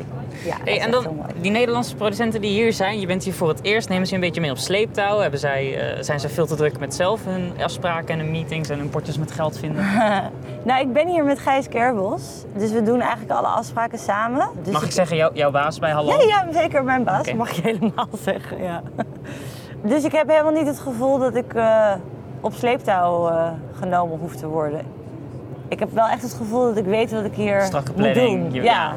Ja, 0.46 0.56
Hey, 0.64 0.80
en 0.82 0.92
dan 0.92 1.04
mooi. 1.04 1.18
die 1.42 1.52
Nederlandse 1.52 1.96
producenten 1.96 2.42
die 2.42 2.52
hier 2.52 2.74
zijn, 2.74 3.00
je 3.00 3.06
bent 3.08 3.24
hier 3.24 3.34
voor 3.34 3.48
het 3.48 3.64
eerst, 3.64 3.90
nemen 3.90 4.06
ze 4.08 4.10
je 4.10 4.20
een 4.20 4.26
beetje 4.26 4.42
mee 4.42 4.52
op 4.52 4.58
sleeptouw? 4.58 5.20
Hebben 5.20 5.40
zij, 5.40 5.80
eh, 5.96 6.04
zijn 6.04 6.20
ze 6.20 6.30
veel 6.30 6.46
te 6.46 6.56
druk 6.56 6.80
met 6.80 6.94
zelf 6.96 7.26
hun 7.26 7.52
afspraken 7.64 8.08
en 8.08 8.20
hun 8.20 8.32
meetings 8.32 8.70
en 8.70 8.78
hun 8.78 8.90
potjes 8.90 9.18
met 9.18 9.32
geld 9.32 9.58
vinden? 9.58 9.86
Nou, 10.64 10.82
ik 10.82 10.94
ben 10.94 11.08
hier 11.08 11.24
met 11.24 11.40
Gijs 11.40 11.68
Kerbos, 11.70 12.44
dus 12.56 12.72
we 12.72 12.84
doen 12.84 13.02
eigenlijk 13.02 13.32
alle 13.32 13.48
afspraken 13.48 14.00
samen. 14.00 14.48
Dus 14.64 14.74
Mag 14.74 14.84
ik 14.84 14.92
zeggen, 14.92 15.18
jou- 15.18 15.32
jouw 15.36 15.52
baas 15.52 15.80
bij 15.80 15.92
Hallo? 15.92 16.12
Ja, 16.12 16.22
ja, 16.28 16.46
zeker 16.54 16.84
mijn 16.84 17.04
baas, 17.04 17.34
mag 17.34 17.52
je 17.52 17.62
helemaal 17.72 18.08
zeggen. 18.24 18.62
Ja. 18.64 18.82
Dus 19.82 20.04
ik 20.04 20.12
heb 20.12 20.30
helemaal 20.30 20.52
niet 20.52 20.68
het 20.68 20.80
gevoel 20.80 21.18
dat 21.20 21.36
ik 21.36 21.54
eh, 21.54 21.92
op 22.46 22.54
sleeptouw 22.54 23.28
eh, 23.30 23.48
genomen 23.80 24.18
hoef 24.20 24.36
te 24.36 24.48
worden. 24.48 24.82
Ik 25.68 25.80
heb 25.80 25.92
wel 25.94 26.08
echt 26.08 26.22
het 26.22 26.34
gevoel 26.34 26.66
dat 26.66 26.78
ik 26.78 26.86
weet 26.86 27.12
wat 27.12 27.24
ik 27.24 27.34
hier 27.34 27.62
Strakke 27.62 27.92
moet 27.96 28.14
doen. 28.14 28.52
je- 28.52 28.62
ja. 28.62 28.64
ja. 28.64 28.94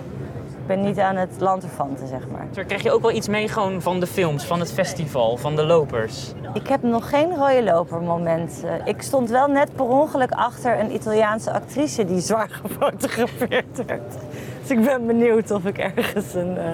Ik 0.51 0.67
ben 0.77 0.85
niet 0.85 0.99
aan 0.99 1.17
het 1.17 1.31
lanterfanten, 1.39 2.09
zeg 2.09 2.21
maar. 2.33 2.47
Zo 2.55 2.63
krijg 2.67 2.83
je 2.83 2.93
ook 2.93 3.03
wel 3.03 3.11
iets 3.13 3.29
mee 3.29 3.49
gewoon 3.49 3.83
van 3.83 4.01
de 4.01 4.07
films, 4.07 4.45
van 4.45 4.61
het 4.61 4.73
festival, 4.73 5.37
van 5.37 5.57
de 5.57 5.65
lopers. 5.65 6.33
Ik 6.55 6.69
heb 6.69 6.83
nog 6.83 7.09
geen 7.09 7.35
rode 7.37 7.63
loper 7.65 8.01
moment. 8.03 8.63
Eh, 8.65 8.71
ik 8.87 9.03
stond 9.03 9.31
wel 9.31 9.47
net 9.47 9.75
per 9.77 9.85
ongeluk 9.85 10.31
achter 10.31 10.79
een 10.81 10.95
Italiaanse 10.95 11.53
actrice 11.53 12.05
die 12.05 12.21
zwaar 12.21 12.49
gefotografeerd 12.63 13.85
werd. 13.87 14.13
Dus 14.61 14.71
ik 14.71 14.85
ben 14.85 15.07
benieuwd 15.07 15.51
of 15.51 15.65
ik 15.65 15.79
ergens 15.79 16.35
een, 16.35 16.57
eh, 16.59 16.65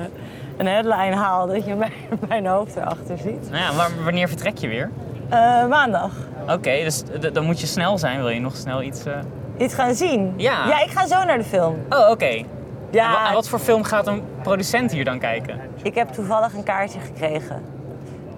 een 0.57 0.67
headline 0.67 1.15
haal 1.17 1.47
dat 1.47 1.65
je 1.65 1.75
mijn, 1.85 1.93
mijn 2.29 2.47
hoofd 2.47 2.77
erachter 2.77 3.19
ziet. 3.19 3.51
Nou 3.51 3.63
ja, 3.63 3.87
wanneer 4.05 4.29
vertrek 4.29 4.59
je 4.59 4.69
weer? 4.69 4.91
Eh, 5.29 5.67
maandag. 5.69 6.11
Oké, 6.49 6.71
dus 6.85 7.03
dan 7.33 7.45
moet 7.45 7.61
je 7.61 7.67
snel 7.67 7.99
zijn. 7.99 8.19
Wil 8.19 8.29
je 8.29 8.41
nog 8.41 8.57
snel 8.57 8.83
iets... 8.83 9.05
eh, 9.05 9.13
Iets 9.59 9.75
gaan 9.75 9.95
zien? 9.95 10.35
Ja. 10.37 10.67
Ja, 10.69 10.83
ik 10.83 10.91
ga 10.91 11.07
zo 11.07 11.25
naar 11.25 11.39
de 11.39 11.45
film. 11.45 11.77
Oh, 11.91 12.11
oké. 12.11 12.43
Ja, 12.91 13.29
en 13.29 13.35
wat 13.35 13.49
voor 13.49 13.59
film 13.59 13.83
gaat 13.85 14.07
een 14.07 14.23
producent 14.43 14.93
hier 14.93 15.05
dan 15.05 15.19
kijken? 15.19 15.61
ik 15.83 15.95
heb 15.95 16.09
toevallig 16.09 16.53
een 16.55 16.63
kaartje 16.63 16.99
gekregen. 17.01 17.63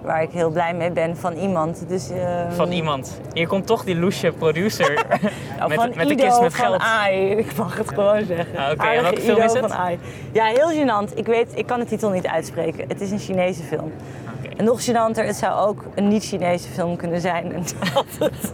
Waar 0.01 0.21
ik 0.21 0.29
heel 0.31 0.49
blij 0.49 0.73
mee 0.73 0.91
ben 0.91 1.17
van 1.17 1.33
iemand. 1.33 1.83
Dus, 1.87 2.09
ehm, 2.09 2.51
Van 2.51 2.71
iemand. 2.71 3.19
Hier 3.33 3.47
komt 3.47 3.67
toch 3.67 3.83
die 3.83 3.95
loesje 3.99 4.31
producer 4.31 4.93
nou, 5.57 5.69
met, 5.69 5.77
van 5.79 5.91
met 5.95 6.07
de 6.07 6.15
kist 6.15 6.41
met 6.41 6.55
van 6.55 6.65
geld. 6.65 6.81
AI. 6.81 7.29
Ik 7.31 7.55
mag 7.57 7.77
het 7.77 7.89
gewoon 7.89 8.25
zeggen. 8.25 8.57
Ah, 8.57 8.71
oké. 8.71 8.81
Aardige 8.83 9.01
welke 9.03 9.21
film 9.21 9.35
Ido 9.37 9.45
is 9.45 9.53
het? 9.53 9.61
van 9.61 9.71
AI. 9.73 9.99
Ja, 10.31 10.45
heel 10.45 10.71
gênant. 10.71 11.13
Ik 11.15 11.25
weet, 11.25 11.47
ik 11.55 11.65
kan 11.65 11.79
de 11.79 11.85
titel 11.85 12.09
niet 12.09 12.27
uitspreken. 12.27 12.85
Het 12.87 13.01
is 13.01 13.11
een 13.11 13.19
Chinese 13.19 13.63
film. 13.63 13.91
Oké. 14.36 14.36
En 14.57 14.63
nog 14.65 14.81
gênanter, 14.85 15.25
het 15.25 15.35
zou 15.35 15.67
ook 15.69 15.83
een 15.95 16.07
niet-Chinese 16.07 16.67
film 16.69 16.95
kunnen 16.95 17.21
zijn. 17.21 17.53
En 17.53 17.63
dat 17.93 18.05
het- 18.19 18.53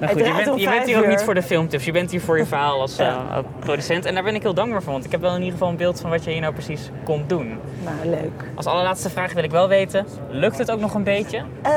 Nou 0.00 0.12
goed, 0.12 0.26
je 0.26 0.32
bent, 0.44 0.60
je 0.60 0.68
bent 0.68 0.86
hier 0.86 0.98
ook 0.98 1.06
niet 1.06 1.22
voor 1.22 1.34
de 1.34 1.42
filmtips. 1.42 1.84
Je 1.84 1.92
bent 1.92 2.10
hier 2.10 2.20
voor 2.20 2.38
je 2.38 2.46
verhaal 2.46 2.80
als 2.80 2.96
Ja. 2.96 3.16
eh, 3.30 3.38
producent. 3.58 4.04
En 4.04 4.14
daar 4.14 4.22
ben 4.22 4.34
ik 4.34 4.42
heel 4.42 4.54
dankbaar 4.54 4.82
voor. 4.82 4.92
Want 4.92 5.04
ik 5.04 5.10
heb 5.10 5.20
wel 5.20 5.30
in 5.30 5.36
ieder 5.38 5.52
geval 5.52 5.68
een 5.68 5.76
beeld 5.76 6.00
van 6.00 6.10
wat 6.10 6.24
je 6.24 6.30
hier 6.30 6.40
nou 6.40 6.52
precies 6.52 6.90
komt 7.04 7.28
doen. 7.28 7.58
nou, 7.84 8.08
leuk. 8.08 8.44
Als 8.54 8.66
allerlaatste 8.66 9.10
vraag 9.10 9.32
wil 9.32 9.44
ik 9.44 9.50
wel 9.50 9.68
weten. 9.68 10.06
Lukt 10.30 10.58
het 10.58 10.70
ook 10.70 10.80
nog 10.80 10.94
een 10.94 11.02
beetje? 11.04 11.42
Eh, 11.62 11.70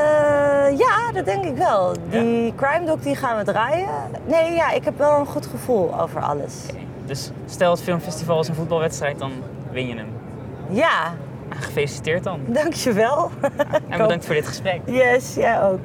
ja, 0.78 1.12
dat 1.14 1.26
denk 1.26 1.46
ik 1.46 1.56
wel. 1.56 1.94
Die 2.10 2.54
crime 2.56 2.86
doc 2.86 3.02
die 3.02 3.16
gaan 3.16 3.38
we 3.38 3.44
draaien. 3.44 3.88
Nee, 4.26 4.54
ja, 4.54 4.72
ik 4.72 4.84
heb 4.84 4.98
wel 4.98 5.20
een 5.20 5.26
goed 5.26 5.46
gevoel 5.46 6.02
over 6.02 6.22
alles. 6.22 6.54
Dus 7.06 7.32
stel 7.46 7.72
het 7.72 7.82
filmfestival 7.82 8.40
is 8.40 8.48
een 8.48 8.56
voetbalwedstrijd, 8.56 9.20
dan 9.20 9.32
win 9.72 9.88
je 9.88 9.96
hem. 9.96 10.08
Ja, 10.70 11.14
Gefeliciteerd 11.60 12.24
dan. 12.24 12.40
dankjewel. 12.48 13.32
En 13.90 13.98
bedankt 13.98 14.26
voor 14.26 14.36
dit 14.36 14.48
gesprek. 14.48 14.82
Yes, 14.86 15.36
jij 15.36 15.64
ook. 15.64 15.80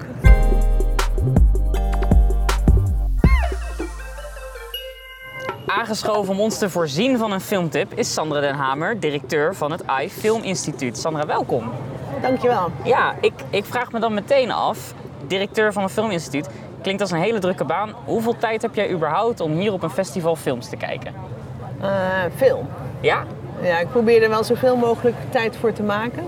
Aangeschoven 5.67 6.33
om 6.33 6.41
ons 6.41 6.59
te 6.59 6.71
voorzien 6.71 7.19
van 7.19 7.33
een 7.33 7.41
filmtip 7.41 7.93
is 7.95 8.13
Sandra 8.13 8.41
Den 8.41 8.55
Hamer, 8.55 9.01
directeur 9.01 9.55
van 9.55 9.71
het 9.71 9.87
AI 9.87 10.11
Film 10.11 10.43
Instituut. 10.43 10.99
Sandra, 10.99 11.27
welkom. 11.27 11.71
Dankjewel. 12.23 12.71
Ja, 12.85 13.15
ik, 13.21 13.33
ik 13.51 13.65
vraag 13.65 13.93
me 13.93 14.01
dan 14.01 14.15
meteen 14.15 14.51
af, 14.51 14.95
directeur 15.27 15.73
van 15.73 15.83
een 15.83 15.89
filminstituut, 15.89 16.49
klinkt 16.83 17.01
als 17.01 17.11
een 17.11 17.19
hele 17.19 17.39
drukke 17.39 17.65
baan. 17.65 17.95
Hoeveel 18.05 18.37
tijd 18.39 18.63
heb 18.63 18.75
jij 18.75 18.91
überhaupt 18.91 19.41
om 19.41 19.53
hier 19.53 19.73
op 19.73 19.83
een 19.83 19.91
festival 19.91 20.37
films 20.37 20.69
te 20.69 20.77
kijken? 20.77 21.15
Eh, 21.81 21.89
veel. 22.37 22.67
Ja? 23.01 23.25
Ja, 23.63 23.79
ik 23.79 23.89
probeer 23.91 24.23
er 24.23 24.29
wel 24.29 24.45
zoveel 24.45 24.77
mogelijk 24.77 25.17
tijd 25.31 25.57
voor 25.57 25.73
te 25.73 25.83
maken. 25.83 26.25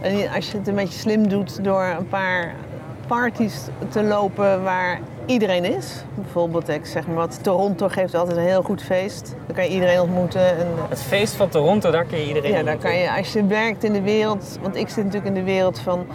En 0.00 0.30
als 0.34 0.50
je 0.50 0.58
het 0.58 0.68
een 0.68 0.74
beetje 0.74 0.98
slim 0.98 1.28
doet 1.28 1.64
door 1.64 1.84
een 1.98 2.08
paar 2.08 2.54
parties 3.06 3.54
te 3.88 4.02
lopen 4.02 4.62
waar 4.62 5.00
iedereen 5.26 5.64
is. 5.64 6.02
Bijvoorbeeld, 6.14 6.68
ik 6.68 6.86
zeg 6.86 7.06
maar 7.06 7.16
wat, 7.16 7.38
Toronto 7.42 7.88
geeft 7.88 8.14
altijd 8.14 8.36
een 8.36 8.42
heel 8.42 8.62
goed 8.62 8.82
feest. 8.82 9.34
Dan 9.46 9.56
kan 9.56 9.64
je 9.64 9.70
iedereen 9.70 10.00
ontmoeten. 10.00 10.58
En, 10.58 10.66
Het 10.88 11.02
feest 11.02 11.34
van 11.34 11.48
Toronto, 11.48 11.90
daar 11.90 12.04
kun 12.04 12.18
je 12.18 12.26
iedereen 12.26 12.50
ja, 12.50 12.58
ontmoeten. 12.58 12.90
kan 12.90 12.98
je, 12.98 13.12
als 13.16 13.32
je 13.32 13.46
werkt 13.46 13.84
in 13.84 13.92
de 13.92 14.02
wereld, 14.02 14.58
want 14.62 14.76
ik 14.76 14.88
zit 14.88 15.04
natuurlijk 15.04 15.36
in 15.36 15.44
de 15.44 15.52
wereld 15.52 15.78
van 15.78 16.06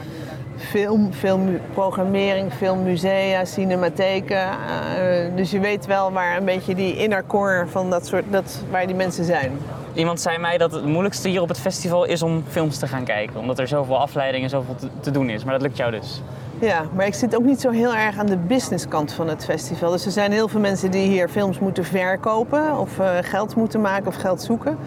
film, 0.58 1.14
filmprogrammering, 1.14 2.54
filmmusea, 2.54 3.46
cinematheken. 3.46 4.48
Eh, 4.48 5.36
dus 5.36 5.52
je 5.52 5.60
weet 5.60 5.86
wel 5.86 6.12
waar 6.12 6.38
een 6.38 6.46
beetje 6.46 6.76
die 6.76 6.98
inner 6.98 7.24
core 7.28 7.68
van 7.68 7.90
dat 7.90 8.08
soort, 8.08 8.24
dat, 8.30 8.64
waar 8.72 8.88
die 8.88 8.96
mensen 8.96 9.26
zijn. 9.26 9.52
Iemand 9.94 10.22
zei 10.22 10.38
mij 10.38 10.58
dat 10.58 10.72
het 10.72 10.86
moeilijkste 10.86 11.30
hier 11.30 11.42
op 11.42 11.48
het 11.48 11.60
festival 11.60 12.06
is 12.06 12.22
om 12.22 12.44
films 12.48 12.78
te 12.78 12.88
gaan 12.88 13.04
kijken. 13.04 13.40
Omdat 13.40 13.60
er 13.60 13.68
zoveel 13.68 14.00
afleiding 14.00 14.44
en 14.44 14.50
zoveel 14.50 14.76
te, 15.00 15.12
doen 15.12 15.30
is. 15.30 15.44
Maar 15.44 15.54
dat 15.54 15.62
lukt 15.62 15.78
jou 15.78 15.92
dus. 15.92 16.22
Ja, 16.60 16.84
maar 16.96 17.06
ik 17.06 17.14
zit 17.14 17.36
ook 17.36 17.44
niet 17.44 17.62
zo 17.62 17.70
heel 17.70 17.96
erg 17.96 18.18
aan 18.18 18.26
de 18.26 18.38
businesskant 18.38 19.12
van 19.14 19.28
het 19.28 19.46
festival. 19.46 19.92
Dus 19.92 20.06
er 20.06 20.12
zijn 20.12 20.32
heel 20.32 20.48
veel 20.48 20.60
mensen 20.60 20.92
die 20.92 21.08
hier 21.08 21.30
films 21.30 21.60
moeten 21.60 21.86
verkopen 21.86 22.78
of 22.78 23.00
eh, 23.00 23.18
geld 23.22 23.56
moeten 23.56 23.82
maken 23.82 24.08
of 24.08 24.16
geld 24.16 24.42
zoeken. 24.42 24.78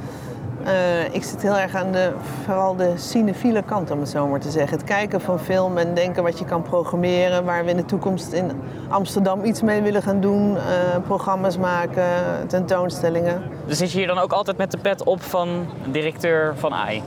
Eh, 0.65 1.15
ik 1.15 1.23
zit 1.23 1.43
heel 1.43 1.59
erg 1.59 1.75
aan 1.75 1.93
de, 1.93 2.13
vooral 2.45 2.77
de 2.77 2.93
cinefiele 2.97 3.63
kant, 3.63 3.91
om 3.91 4.01
het 4.01 4.09
zo 4.09 4.27
maar 4.27 4.41
te 4.41 4.51
zeggen. 4.51 4.79
Het 4.79 4.87
kijken 4.87 5.21
van 5.21 5.39
film 5.39 5.79
en 5.79 5.95
denken 5.95 6.23
wat 6.23 6.39
je 6.39 6.45
kan 6.45 6.63
programmeren. 6.63 7.45
Waar 7.45 7.65
we 7.65 7.71
in 7.71 7.77
de 7.77 7.85
toekomst 7.85 8.33
in 8.33 8.51
Amsterdam 8.89 9.45
iets 9.45 9.63
mee 9.63 9.83
willen 9.83 10.03
gaan 10.03 10.21
doen. 10.21 10.57
eh, 10.57 10.63
programma's 11.07 11.59
maken, 11.59 12.05
tentoonstellingen. 12.47 13.43
Dus 13.67 13.79
zit 13.79 13.93
je 13.93 13.99
hier 13.99 14.07
dan 14.07 14.19
ook 14.19 14.33
altijd 14.33 14.57
met 14.57 14.71
de 14.71 14.79
pet 14.79 15.05
op 15.05 15.23
van 15.23 15.67
directeur 15.91 16.55
van 16.57 16.73
AI? 16.75 17.03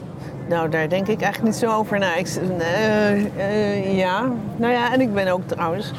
Nou, 0.49 0.69
daar 0.69 0.89
denk 0.89 1.07
ik 1.07 1.21
eigenlijk 1.21 1.53
niet 1.53 1.63
zo 1.63 1.77
over 1.77 1.99
na. 1.99 2.15
Ik, 2.15 2.27
eh, 2.59 3.11
eh, 3.37 3.97
ja, 3.97 4.31
nou 4.55 4.73
ja, 4.73 4.93
en 4.93 5.01
ik 5.01 5.13
ben 5.13 5.27
ook 5.27 5.41
trouwens 5.45 5.91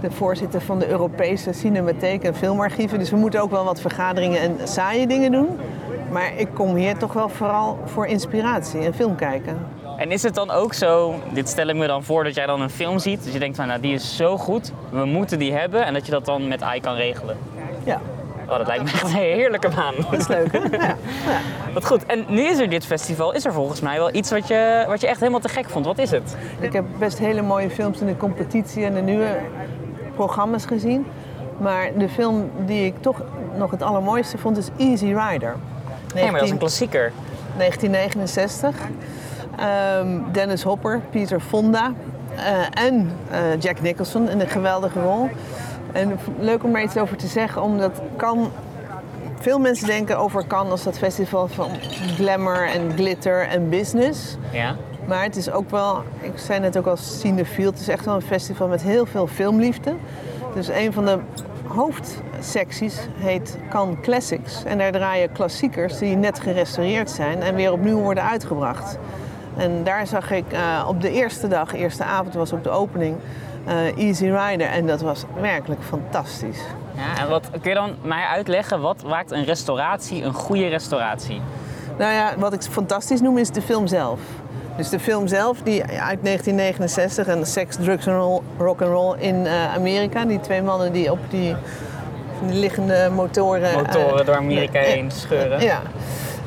de 0.00 0.10
voorzitter 0.10 0.60
van 0.60 0.78
de 0.78 0.88
Europese 0.88 1.52
Cinematheek 1.52 2.22
en 2.22 2.34
Filmarchieven. 2.34 2.98
Dus 2.98 3.10
we 3.10 3.16
moeten 3.16 3.40
ook 3.40 3.50
wel 3.50 3.64
wat 3.64 3.80
vergaderingen 3.80 4.40
en 4.40 4.56
saaie 4.64 5.06
dingen 5.06 5.32
doen. 5.32 5.48
Maar 6.12 6.32
ik 6.36 6.48
kom 6.54 6.74
hier 6.74 6.96
toch 6.98 7.12
wel 7.12 7.28
vooral 7.28 7.78
voor 7.84 8.06
inspiratie 8.06 8.80
en 8.80 8.94
film 8.94 9.16
kijken. 9.16 9.66
En 9.96 10.10
is 10.10 10.22
het 10.22 10.34
dan 10.34 10.50
ook 10.50 10.74
zo, 10.74 11.14
dit 11.32 11.48
stel 11.48 11.66
ik 11.66 11.76
me 11.76 11.86
dan 11.86 12.02
voor, 12.02 12.24
dat 12.24 12.34
jij 12.34 12.46
dan 12.46 12.60
een 12.60 12.70
film 12.70 12.98
ziet. 12.98 13.24
Dus 13.24 13.32
je 13.32 13.38
denkt 13.38 13.56
van, 13.56 13.66
nou 13.66 13.80
die 13.80 13.94
is 13.94 14.16
zo 14.16 14.38
goed, 14.38 14.72
we 14.90 15.04
moeten 15.04 15.38
die 15.38 15.52
hebben. 15.52 15.84
En 15.84 15.92
dat 15.92 16.06
je 16.06 16.12
dat 16.12 16.24
dan 16.24 16.48
met 16.48 16.62
AI 16.62 16.80
kan 16.80 16.94
regelen. 16.94 17.36
Ja, 17.84 18.00
Oh, 18.52 18.58
dat 18.58 18.66
lijkt 18.66 18.84
me 18.84 18.90
echt 18.90 19.02
een 19.02 19.08
heerlijke 19.08 19.68
baan. 19.68 19.94
Dat 20.10 20.20
is 20.20 20.28
leuk, 20.28 20.52
hè? 20.52 20.58
Ja. 20.86 20.96
Wat 21.74 21.86
goed. 21.86 22.06
En 22.06 22.24
nu 22.28 22.40
is 22.42 22.58
er 22.58 22.68
dit 22.68 22.86
festival. 22.86 23.32
Is 23.32 23.44
er 23.44 23.52
volgens 23.52 23.80
mij 23.80 23.98
wel 23.98 24.14
iets 24.14 24.30
wat 24.30 24.48
je, 24.48 24.84
wat 24.88 25.00
je 25.00 25.06
echt 25.06 25.18
helemaal 25.20 25.40
te 25.40 25.48
gek 25.48 25.70
vond? 25.70 25.86
Wat 25.86 25.98
is 25.98 26.10
het? 26.10 26.36
Ik 26.60 26.72
heb 26.72 26.84
best 26.98 27.18
hele 27.18 27.42
mooie 27.42 27.70
films 27.70 28.00
in 28.00 28.06
de 28.06 28.16
competitie 28.16 28.84
en 28.84 28.94
de 28.94 29.00
nieuwe 29.00 29.38
programma's 30.14 30.64
gezien. 30.64 31.06
Maar 31.58 31.90
de 31.98 32.08
film 32.08 32.50
die 32.66 32.86
ik 32.86 32.94
toch 33.00 33.22
nog 33.56 33.70
het 33.70 33.82
allermooiste 33.82 34.38
vond 34.38 34.56
is 34.56 34.68
Easy 34.76 35.14
Rider. 35.14 35.56
Nee, 36.14 36.30
maar 36.30 36.40
dat 36.40 36.42
is 36.42 36.50
een 36.50 36.58
19 36.58 36.58
klassieker. 36.58 37.12
1969. 37.56 38.76
Ehm, 39.58 40.32
Dennis 40.32 40.62
Hopper, 40.62 41.00
Peter 41.10 41.40
Fonda 41.40 41.92
eh, 42.36 42.84
en 42.84 43.12
eh, 43.30 43.60
Jack 43.60 43.80
Nicholson 43.80 44.28
in 44.28 44.40
een 44.40 44.48
geweldige 44.48 45.00
rol. 45.00 45.28
En 45.92 46.18
leuk 46.38 46.64
om 46.64 46.76
er 46.76 46.82
iets 46.82 46.96
over 46.96 47.16
te 47.16 47.26
zeggen, 47.26 47.62
omdat 47.62 48.00
kan. 48.16 48.52
Veel 49.40 49.58
mensen 49.58 49.86
denken 49.86 50.18
over 50.18 50.46
Cannes 50.46 50.70
als 50.70 50.82
dat 50.82 50.98
festival 50.98 51.48
van 51.48 51.70
glamour 52.16 52.68
en 52.68 52.92
glitter 52.96 53.48
en 53.48 53.68
business. 53.68 54.36
Ja. 54.52 54.76
Maar 55.06 55.22
het 55.22 55.36
is 55.36 55.50
ook 55.50 55.70
wel, 55.70 56.02
ik 56.20 56.32
zei 56.34 56.60
net 56.60 56.78
ook 56.78 56.86
als 56.86 57.20
cinefiel, 57.20 57.70
het 57.70 57.80
is 57.80 57.88
echt 57.88 58.04
wel 58.04 58.14
een 58.14 58.22
festival 58.22 58.68
met 58.68 58.82
heel 58.82 59.06
veel 59.06 59.26
filmliefde. 59.26 59.94
Dus 60.54 60.68
een 60.68 60.92
van 60.92 61.04
de 61.04 61.18
hoofdsecties 61.74 62.98
heet 63.16 63.58
Cannes 63.70 63.96
Classics. 64.02 64.64
En 64.64 64.78
daar 64.78 64.92
draaien 64.92 65.32
klassiekers 65.32 65.98
die 65.98 66.16
net 66.16 66.40
gerestaureerd 66.40 67.10
zijn 67.10 67.42
en 67.42 67.54
weer 67.54 67.72
opnieuw 67.72 67.98
worden 67.98 68.24
uitgebracht. 68.24 68.98
En 69.56 69.84
daar 69.84 70.06
zag 70.06 70.30
ik 70.30 70.52
eh, 70.52 70.84
op 70.88 71.00
de 71.00 71.10
eerste 71.10 71.48
dag, 71.48 71.74
eerste 71.74 72.04
avond 72.04 72.34
was 72.34 72.52
ook 72.52 72.62
de 72.62 72.70
opening, 72.70 73.16
eh, 73.64 73.96
Easy 73.96 74.24
Rider. 74.24 74.66
En 74.66 74.86
dat 74.86 75.00
was 75.00 75.24
werkelijk 75.40 75.82
fantastisch. 75.82 76.60
ja 76.96 77.22
en 77.22 77.28
wat, 77.28 77.50
kun 77.50 77.70
je 77.70 77.74
dan 77.74 77.94
mij 78.02 78.24
uitleggen, 78.24 78.80
wat 78.80 79.04
maakt 79.04 79.30
een 79.30 79.44
restauratie 79.44 80.22
een 80.22 80.34
goede 80.34 80.66
restauratie? 80.66 81.40
Nou 81.98 82.12
ja, 82.12 82.32
wat 82.38 82.52
ik 82.52 82.62
fantastisch 82.62 83.20
noem 83.20 83.38
is 83.38 83.50
de 83.50 83.62
film 83.62 83.86
zelf. 83.86 84.20
Dus 84.76 84.88
de 84.88 84.98
film 85.00 85.26
zelf, 85.26 85.58
die 85.62 85.82
uit 85.82 86.18
1969 86.22 87.26
en 87.26 87.46
Sex, 87.46 87.76
Drugs 87.76 88.06
en 88.06 88.40
Rock 88.58 88.82
and 88.82 88.90
Roll 88.92 89.14
in 89.18 89.46
eh, 89.46 89.74
Amerika. 89.74 90.24
Die 90.24 90.40
twee 90.40 90.62
mannen 90.62 90.92
die 90.92 91.10
op 91.10 91.18
die, 91.28 91.54
die 92.46 92.54
liggende 92.58 93.10
motoren... 93.14 93.70
eh, 93.70 93.76
Motoren 93.76 94.26
door 94.26 94.36
Amerika 94.36 94.78
heen 94.78 95.10
scheuren. 95.10 95.60
ja. 95.60 95.82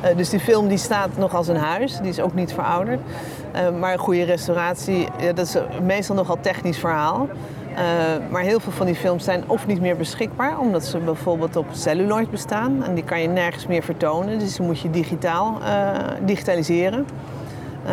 Eh, 0.00 0.16
dus 0.16 0.30
die 0.30 0.40
film 0.40 0.68
die 0.68 0.78
staat 0.78 1.08
nog 1.16 1.34
als 1.34 1.48
een 1.48 1.56
huis, 1.56 1.98
die 1.98 2.08
is 2.08 2.20
ook 2.20 2.34
niet 2.34 2.52
verouderd. 2.52 3.00
Maar 3.78 3.92
een 3.92 3.98
goede 3.98 4.22
restauratie, 4.24 5.08
ja, 5.18 5.32
dat 5.32 5.46
is 5.46 5.56
meestal 5.82 6.16
nogal 6.16 6.38
technisch 6.40 6.78
verhaal. 6.78 7.28
Maar 8.30 8.42
heel 8.42 8.60
veel 8.60 8.72
van 8.72 8.86
die 8.86 8.94
films 8.94 9.24
zijn 9.24 9.44
of 9.46 9.66
niet 9.66 9.80
meer 9.80 9.96
beschikbaar, 9.96 10.58
omdat 10.58 10.84
ze 10.84 10.98
bijvoorbeeld 10.98 11.56
op 11.56 11.66
celluloid 11.72 12.30
bestaan. 12.30 12.84
En 12.84 12.94
die 12.94 13.04
kan 13.04 13.20
je 13.20 13.28
nergens 13.28 13.66
meer 13.66 13.82
vertonen, 13.82 14.38
dus 14.38 14.56
die 14.56 14.66
moet 14.66 14.80
je 14.80 14.90
digitaal 14.90 15.58
digitaliseren. 16.24 17.06
Eh, 17.86 17.92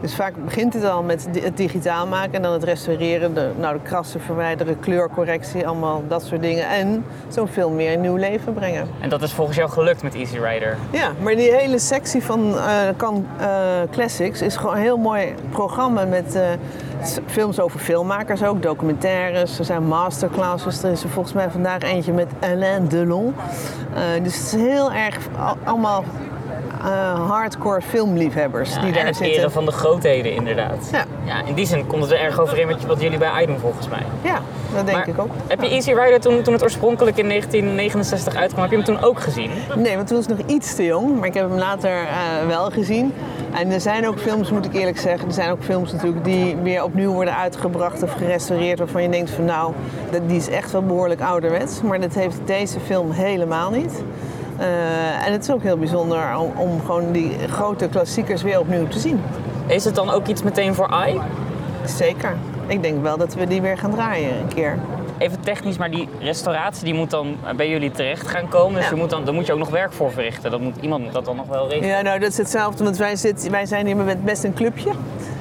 dus 0.00 0.14
vaak 0.14 0.32
begint 0.44 0.74
het 0.74 0.84
al 0.84 1.02
met 1.02 1.28
het 1.40 1.56
digitaal 1.56 2.06
maken 2.06 2.32
en 2.32 2.42
dan 2.42 2.52
het 2.52 2.64
restaureren, 2.64 3.34
de, 3.34 3.50
nou, 3.58 3.74
de 3.74 3.80
krassen 3.82 4.20
verwijderen, 4.20 4.80
kleurcorrectie, 4.80 5.66
allemaal 5.66 6.02
dat 6.08 6.22
soort 6.24 6.42
dingen. 6.42 6.68
En 6.68 7.04
zo'n 7.28 7.48
film 7.48 7.76
weer 7.76 7.92
een 7.92 8.00
nieuw 8.00 8.16
leven 8.16 8.54
brengen. 8.54 8.88
En 9.00 9.08
dat 9.08 9.22
is 9.22 9.32
volgens 9.32 9.56
jou 9.56 9.70
gelukt 9.70 10.02
met 10.02 10.14
Easy 10.14 10.38
Rider. 10.38 10.76
Ja, 10.90 11.08
maar 11.22 11.34
die 11.36 11.52
hele 11.52 11.78
sectie 11.78 12.22
van 12.22 12.54
eh 12.58 12.72
Cannes 12.96 13.22
eh, 13.38 13.46
Classics 13.90 14.42
is 14.42 14.56
gewoon 14.56 14.74
een 14.74 14.80
heel 14.82 14.96
mooi 14.98 15.34
programma 15.50 16.04
met 16.04 16.38
films 17.26 17.60
over 17.60 17.80
filmmakers 17.80 18.44
ook, 18.44 18.62
documentaires. 18.62 19.58
Er 19.58 19.64
zijn 19.64 19.86
masterclasses. 19.86 20.82
Er 20.82 20.90
is 20.90 21.02
er 21.02 21.08
volgens 21.08 21.34
mij 21.34 21.50
vandaag 21.50 21.82
eentje 21.82 22.12
met 22.12 22.26
Alain 22.40 22.88
Delon. 22.88 23.34
Dus 24.22 24.34
het 24.36 24.44
is 24.46 24.52
heel 24.52 24.92
erg 24.92 25.18
al- 25.38 25.56
allemaal 25.64 26.04
eh, 26.84 27.28
hardcore 27.28 27.80
filmliefhebbers 27.82 28.74
Ja, 28.74 28.80
die 28.80 28.88
en 28.88 28.94
daar 28.94 29.06
het 29.06 29.16
zitten. 29.16 29.36
eren 29.38 29.50
van 29.52 29.64
de 29.64 29.72
grootheden 29.72 30.32
inderdaad. 30.32 30.88
Ja. 30.92 31.04
ja, 31.24 31.42
in 31.44 31.54
die 31.54 31.66
zin 31.66 31.86
komt 31.86 32.02
het 32.02 32.10
er 32.12 32.20
erg 32.20 32.40
overeen 32.40 32.66
met 32.66 32.86
wat 32.86 33.00
jullie 33.00 33.18
bij 33.18 33.42
I 33.42 33.46
doen 33.46 33.58
volgens 33.58 33.88
mij. 33.88 34.02
Ja, 34.22 34.40
dat 34.74 34.86
denk 34.86 34.98
Maar 34.98 35.08
ik 35.08 35.18
ook. 35.18 35.30
Heb 35.46 35.62
je 35.62 35.68
Easy 35.68 35.92
Rider 35.92 36.20
toen, 36.20 36.42
toen 36.42 36.52
het 36.52 36.62
oorspronkelijk 36.62 37.16
in 37.16 37.28
1969 37.28 38.34
uitkwam, 38.36 38.60
heb 38.62 38.70
je 38.70 38.76
hem 38.76 38.84
toen 38.84 39.02
ook 39.02 39.20
gezien? 39.20 39.50
Nee, 39.76 39.96
want 39.96 40.06
toen 40.06 40.16
was 40.16 40.26
ik 40.26 40.36
nog 40.36 40.46
iets 40.46 40.74
te 40.74 40.84
jong, 40.84 41.18
maar 41.18 41.28
ik 41.28 41.34
heb 41.34 41.48
hem 41.48 41.58
later 41.58 41.90
eh, 41.90 42.46
wel 42.46 42.70
gezien. 42.70 43.12
En 43.52 43.70
er 43.70 43.80
zijn 43.80 44.06
ook 44.08 44.18
films, 44.18 44.50
moet 44.50 44.64
ik 44.64 44.74
eerlijk 44.74 44.98
zeggen, 44.98 45.28
er 45.28 45.34
zijn 45.34 45.50
ook 45.50 45.62
films 45.62 45.92
natuurlijk 45.92 46.24
die 46.24 46.56
weer 46.56 46.82
opnieuw 46.84 47.12
worden 47.12 47.36
uitgebracht 47.36 48.02
of 48.02 48.12
gerestaureerd. 48.12 48.78
Waarvan 48.78 49.02
je 49.02 49.08
denkt 49.08 49.30
van 49.30 49.44
nou, 49.44 49.72
die 50.26 50.36
is 50.36 50.48
echt 50.48 50.72
wel 50.72 50.82
behoorlijk 50.82 51.20
ouderwets. 51.20 51.82
Maar 51.82 52.00
dat 52.00 52.14
heeft 52.14 52.38
deze 52.44 52.80
film 52.80 53.10
helemaal 53.10 53.70
niet. 53.70 54.02
Eh, 54.58 55.26
en 55.26 55.32
het 55.32 55.42
is 55.42 55.50
ook 55.50 55.62
heel 55.62 55.76
bijzonder 55.78 56.38
om, 56.38 56.52
om 56.56 56.80
gewoon 56.80 57.12
die 57.12 57.36
grote 57.50 57.88
klassiekers 57.88 58.42
weer 58.42 58.58
opnieuw 58.60 58.88
te 58.88 58.98
zien. 58.98 59.20
Is 59.66 59.84
het 59.84 59.94
dan 59.94 60.10
ook 60.10 60.26
iets 60.26 60.42
meteen 60.42 60.74
voor 60.74 60.90
I? 61.08 61.20
Zeker. 61.84 62.36
Ik 62.66 62.82
denk 62.82 63.02
wel 63.02 63.16
dat 63.16 63.34
we 63.34 63.46
die 63.46 63.60
weer 63.62 63.78
gaan 63.78 63.90
draaien 63.90 64.30
een 64.38 64.48
keer. 64.54 64.78
Even 65.18 65.40
technisch, 65.40 65.76
maar 65.78 65.90
die 65.90 66.08
restauratie 66.20 66.84
die 66.84 66.94
moet 66.94 67.10
dan 67.10 67.36
bij 67.56 67.68
jullie 67.68 67.90
terecht 67.90 68.28
gaan 68.28 68.48
komen. 68.48 68.74
Dus 68.74 68.84
Ja. 68.84 68.90
je 68.90 68.96
moet 69.00 69.10
dan, 69.10 69.24
daar 69.24 69.34
moet 69.34 69.46
je 69.46 69.52
ook 69.52 69.58
nog 69.58 69.68
werk 69.70 69.92
voor 69.92 70.12
verrichten. 70.12 70.50
Dat 70.50 70.60
moet, 70.60 70.76
iemand 70.80 71.04
moet 71.04 71.12
dat 71.12 71.24
dan 71.24 71.36
nog 71.36 71.46
wel 71.46 71.68
regelen. 71.68 71.88
Ja, 71.96 72.00
nou 72.02 72.18
dat 72.18 72.28
is 72.30 72.36
hetzelfde, 72.36 72.84
want 72.84 72.96
wij, 72.96 73.16
zitten, 73.16 73.50
wij 73.50 73.66
zijn 73.66 73.86
hier 73.86 73.96
met 73.96 74.24
best 74.24 74.44
een 74.44 74.54
clubje 74.54 74.90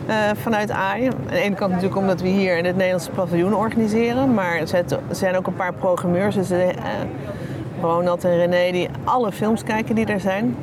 eh, 0.08 0.16
vanuit 0.42 0.72
AI. 0.72 1.06
Aan 1.08 1.14
de 1.30 1.38
ene 1.40 1.56
kant 1.56 1.72
natuurlijk 1.72 2.00
omdat 2.00 2.22
we 2.22 2.28
hier 2.28 2.58
in 2.58 2.66
het 2.66 2.76
Nederlandse 2.76 3.10
paviljoen 3.12 3.54
organiseren, 3.56 4.34
maar 4.34 4.58
er 4.58 4.68
zijn- 4.68 4.86
er 5.10 5.16
zijn 5.16 5.38
ook 5.38 5.48
een 5.48 5.56
paar 5.56 5.74
programmeurs, 5.74 6.36
dus 6.36 6.50
eh, 6.52 6.60
Ronald 7.86 8.24
en 8.24 8.36
René, 8.38 8.72
die 8.72 8.90
alle 9.04 9.32
films 9.32 9.64
kijken 9.64 9.96
die 9.96 10.06
er 10.06 10.20
zijn. 10.20 10.56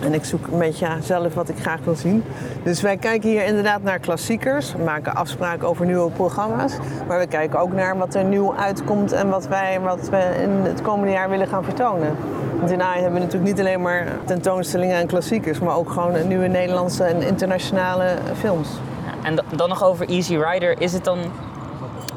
En 0.00 0.14
ik 0.14 0.24
zoek 0.24 0.46
een 0.52 0.58
beetje 0.58 0.88
zelf 1.00 1.34
wat 1.34 1.48
ik 1.48 1.58
graag 1.58 1.80
wil 1.84 1.94
zien. 1.94 2.24
Dus 2.62 2.80
wij 2.80 2.96
kijken 2.96 3.30
hier 3.30 3.44
inderdaad 3.44 3.82
naar 3.82 3.98
klassiekers. 3.98 4.72
We 4.72 4.82
maken 4.82 5.14
afspraken 5.14 5.68
over 5.68 5.86
nieuwe 5.86 6.10
programma's. 6.10 6.72
Maar 7.08 7.18
we 7.18 7.26
kijken 7.26 7.58
ook 7.60 7.72
naar 7.72 7.98
wat 7.98 8.14
er 8.14 8.24
nieuw 8.24 8.54
uitkomt 8.54 9.12
en 9.12 9.28
wat 9.28 9.46
wij 9.46 9.80
wat 9.80 10.08
we 10.08 10.22
in 10.42 10.50
het 10.50 10.82
komende 10.82 11.12
jaar 11.12 11.28
willen 11.30 11.46
gaan 11.46 11.64
vertonen. 11.64 12.16
Want 12.58 12.70
in 12.70 12.82
AI 12.82 13.00
hebben 13.00 13.20
we 13.20 13.24
natuurlijk 13.26 13.50
niet 13.56 13.60
alleen 13.66 13.82
maar 13.82 14.06
tentoonstellingen 14.24 14.96
en 14.96 15.06
klassiekers, 15.06 15.58
maar 15.58 15.76
ook 15.76 15.90
gewoon 15.90 16.28
nieuwe 16.28 16.46
Nederlandse 16.46 17.04
en 17.04 17.22
internationale 17.22 18.06
films. 18.38 18.68
En 19.22 19.34
da- 19.34 19.42
dan 19.56 19.68
nog 19.68 19.84
over 19.84 20.08
Easy 20.08 20.36
Rider. 20.36 20.80
Is, 20.80 20.92
het 20.92 21.04
dan, 21.04 21.18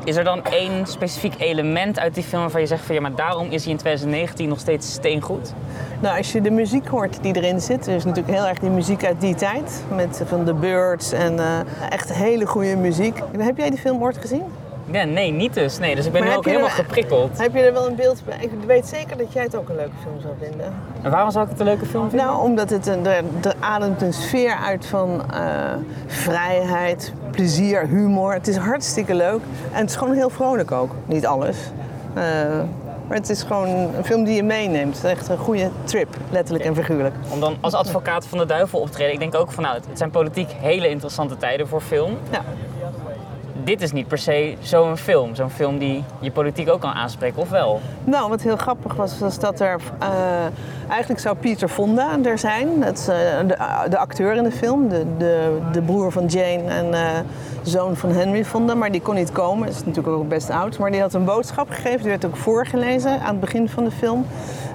is 0.08 0.16
er 0.16 0.24
dan 0.24 0.44
één 0.44 0.86
specifiek 0.86 1.34
element 1.38 2.00
uit 2.00 2.14
die 2.14 2.24
film 2.24 2.42
waarvan 2.42 2.62
je 2.62 2.68
zegt 2.68 2.86
van 2.86 2.96
ja, 2.96 3.02
maar 3.02 3.16
daarom 3.16 3.50
is 3.50 3.64
hij 3.64 3.72
in 3.72 3.78
2019 3.78 4.50
nog 4.50 4.60
steeds 4.60 4.92
steengoed? 4.94 5.54
Nou, 6.02 6.18
als 6.18 6.32
je 6.32 6.42
de 6.42 6.52
muziek 6.52 6.88
hoort 6.88 7.24
die 7.24 7.36
erin 7.36 7.62
zit, 7.62 7.88
er 7.88 7.96
is 7.96 8.06
natuurlijk 8.06 8.36
heel 8.38 8.48
erg 8.48 8.60
die 8.60 8.70
muziek 8.70 9.06
uit 9.06 9.22
die 9.22 9.36
tijd. 9.36 9.84
Met 9.96 10.22
van 10.26 10.46
The 10.46 10.54
Birds 10.54 11.12
en 11.12 11.40
eh, 11.40 11.60
echt 11.90 12.14
hele 12.14 12.46
goede 12.46 12.76
muziek. 12.76 13.20
Heb 13.38 13.58
jij 13.58 13.70
die 13.70 13.80
film 13.80 14.04
ooit 14.04 14.18
gezien? 14.18 14.44
Ja, 14.92 15.04
nee, 15.04 15.32
niet 15.32 15.54
dus. 15.54 15.78
Nee, 15.80 15.96
dus 15.96 16.06
ik 16.06 16.12
ben 16.12 16.22
Maar 16.22 16.30
nu 16.32 16.38
ook 16.38 16.46
helemaal 16.46 16.68
er- 16.68 16.74
geprikkeld. 16.74 17.38
Heb 17.38 17.54
je 17.54 17.60
er 17.62 17.74
wel 17.74 17.88
een 17.88 17.96
beeld 17.96 18.22
bij? 18.26 18.38
Ik 18.40 18.52
weet 18.66 18.88
zeker 18.88 19.18
dat 19.18 19.34
jij 19.34 19.44
het 19.44 19.56
ook 19.56 19.70
een 19.70 19.76
leuke 19.76 19.96
film 20.02 20.22
zou 20.22 20.34
vinden. 20.42 20.74
En 21.02 21.12
waarom 21.12 21.32
zou 21.32 21.44
ik 21.46 21.52
het 21.52 21.60
een 21.60 21.66
leuke 21.66 21.86
film 21.86 22.10
vinden? 22.10 22.28
Nou, 22.28 22.42
omdat 22.44 22.70
het 22.70 22.88
een, 22.88 23.06
er, 23.06 23.24
er 23.42 23.54
ademt 23.60 24.02
een 24.02 24.14
sfeer 24.14 24.56
uit 24.56 24.86
van 24.86 25.32
eh, 25.34 25.74
vrijheid, 26.08 27.14
plezier, 27.32 27.88
humor. 27.88 28.34
Het 28.34 28.48
is 28.48 28.56
hartstikke 28.58 29.16
leuk. 29.16 29.40
En 29.72 29.80
het 29.80 29.90
is 29.90 29.96
gewoon 29.96 30.14
heel 30.16 30.30
vrolijk 30.30 30.72
ook. 30.72 30.92
Niet 31.06 31.26
alles. 31.26 31.58
Eh, 32.14 32.24
maar 33.08 33.18
het 33.18 33.30
is 33.30 33.44
gewoon 33.44 33.68
een 33.68 34.06
film 34.06 34.24
die 34.24 34.36
je 34.36 34.44
meenemt. 34.44 34.96
Het 34.96 35.04
is 35.06 35.12
echt 35.12 35.30
een 35.30 35.38
goede 35.38 35.70
trip, 35.84 36.16
letterlijk 36.30 36.66
en 36.66 36.76
figuurlijk. 36.76 37.16
Om 37.30 37.40
dan 37.40 37.56
als 37.62 37.74
advocaat 37.74 38.26
van 38.28 38.38
de 38.38 38.46
duivel 38.46 38.80
op 38.80 38.86
te 38.88 38.92
treden. 38.94 39.14
Ik 39.14 39.20
denk 39.20 39.36
ook 39.36 39.52
van 39.52 39.64
nou, 39.64 39.76
het 39.76 39.98
zijn 39.98 40.10
politiek 40.10 40.52
hele 40.52 40.90
interessante 40.90 41.38
tijden 41.38 41.68
voor 41.68 41.82
film. 41.82 42.18
Ja. 42.32 42.42
Dit 43.68 43.82
is 43.82 43.92
niet 43.92 44.08
per 44.08 44.18
se 44.18 44.56
zo'n 44.60 44.98
film. 44.98 45.36
Zo'n 45.36 45.50
film 45.50 45.78
die 45.78 46.04
je 46.20 46.32
politiek 46.32 46.70
ook 46.70 46.82
kan 46.82 46.92
aanspreken, 46.92 47.42
of 47.42 47.50
wel? 47.50 47.82
Nou, 48.04 48.30
wat 48.30 48.42
heel 48.42 48.58
grappig 48.58 48.94
was, 48.94 49.20
was 49.20 49.40
dat 49.40 49.60
er... 49.60 49.80
eh, 50.00 50.10
eigenlijk 50.90 51.20
zou 51.20 51.36
Pieter 51.36 51.70
Fonda 51.70 52.18
er 52.24 52.38
zijn. 52.38 52.80
Dat 52.80 52.98
is 52.98 53.08
eh, 53.08 53.16
de, 53.48 53.58
de 53.90 53.98
acteur 53.98 54.36
in 54.36 54.44
de 54.44 54.52
film. 54.52 54.90
De, 54.90 55.06
de, 55.18 55.58
de 55.72 55.82
broer 55.82 56.12
van 56.12 56.26
Jane 56.26 56.64
en 56.64 56.94
eh, 56.94 57.20
zoon 57.64 57.96
van 57.96 58.10
Henry 58.10 58.46
Fonda. 58.46 58.76
Maar 58.76 58.92
die 58.92 59.02
kon 59.02 59.16
niet 59.16 59.32
komen. 59.32 59.68
Is 59.68 59.86
natuurlijk 59.86 60.16
ook 60.16 60.28
best 60.30 60.50
oud. 60.50 60.78
Maar 60.78 60.92
die 60.92 61.02
had 61.02 61.14
een 61.14 61.26
boodschap 61.26 61.70
gegeven. 61.70 62.02
Die 62.02 62.10
werd 62.10 62.26
ook 62.26 62.38
voorgelezen 62.38 63.20
aan 63.20 63.32
het 63.32 63.40
begin 63.40 63.70
van 63.70 63.84
de 63.84 63.92
film. 63.92 64.26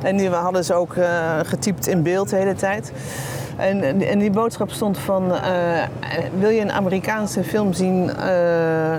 En 0.03 0.17
die 0.17 0.29
hadden 0.29 0.65
ze 0.65 0.75
ook 0.75 0.95
eh, 0.95 1.39
getypt 1.43 1.87
in 1.87 2.03
beeld 2.03 2.29
de 2.29 2.37
hele 2.37 2.55
tijd. 2.55 2.93
En, 3.63 4.03
en 4.03 4.19
die 4.19 4.31
boodschap 4.31 4.71
stond 4.71 4.99
van, 4.99 5.35
eh, 5.35 5.41
wil 6.39 6.49
je 6.49 6.61
een 6.61 6.73
Amerikaanse 6.73 7.45
film 7.45 7.73
zien, 7.73 8.11
eh, 8.11 8.17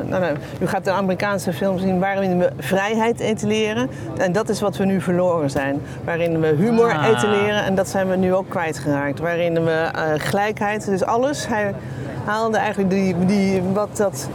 nou, 0.07 0.21
nou, 0.21 0.35
u 0.61 0.67
gaat 0.67 0.87
een 0.87 0.93
Amerikaanse 0.93 1.53
film 1.53 1.77
zien 1.79 1.99
waarin 1.99 2.39
we 2.39 2.49
vrijheid 2.57 3.19
etaleren. 3.19 3.89
En 4.17 4.31
dat 4.31 4.49
is 4.49 4.61
wat 4.61 4.77
we 4.77 4.85
nu 4.85 5.01
verloren 5.01 5.49
zijn. 5.49 5.81
Waarin 6.03 6.39
we 6.39 6.47
humor 6.57 6.91
Ah. 6.93 7.07
etaleren 7.07 7.63
en 7.63 7.75
dat 7.75 7.87
zijn 7.89 8.09
we 8.09 8.15
nu 8.15 8.33
ook 8.33 8.49
kwijtgeraakt. 8.49 9.19
Waarin 9.19 9.63
we 9.63 9.71
eh, 9.71 10.01
gelijkheid, 10.17 10.85
dus 10.85 11.03
alles. 11.05 11.47
Hij 11.47 11.73
haalde 12.25 12.57
eigenlijk 12.57 12.89
die, 12.89 13.15
die, 13.25 13.61
wat 13.73 13.97
dat 13.97 14.27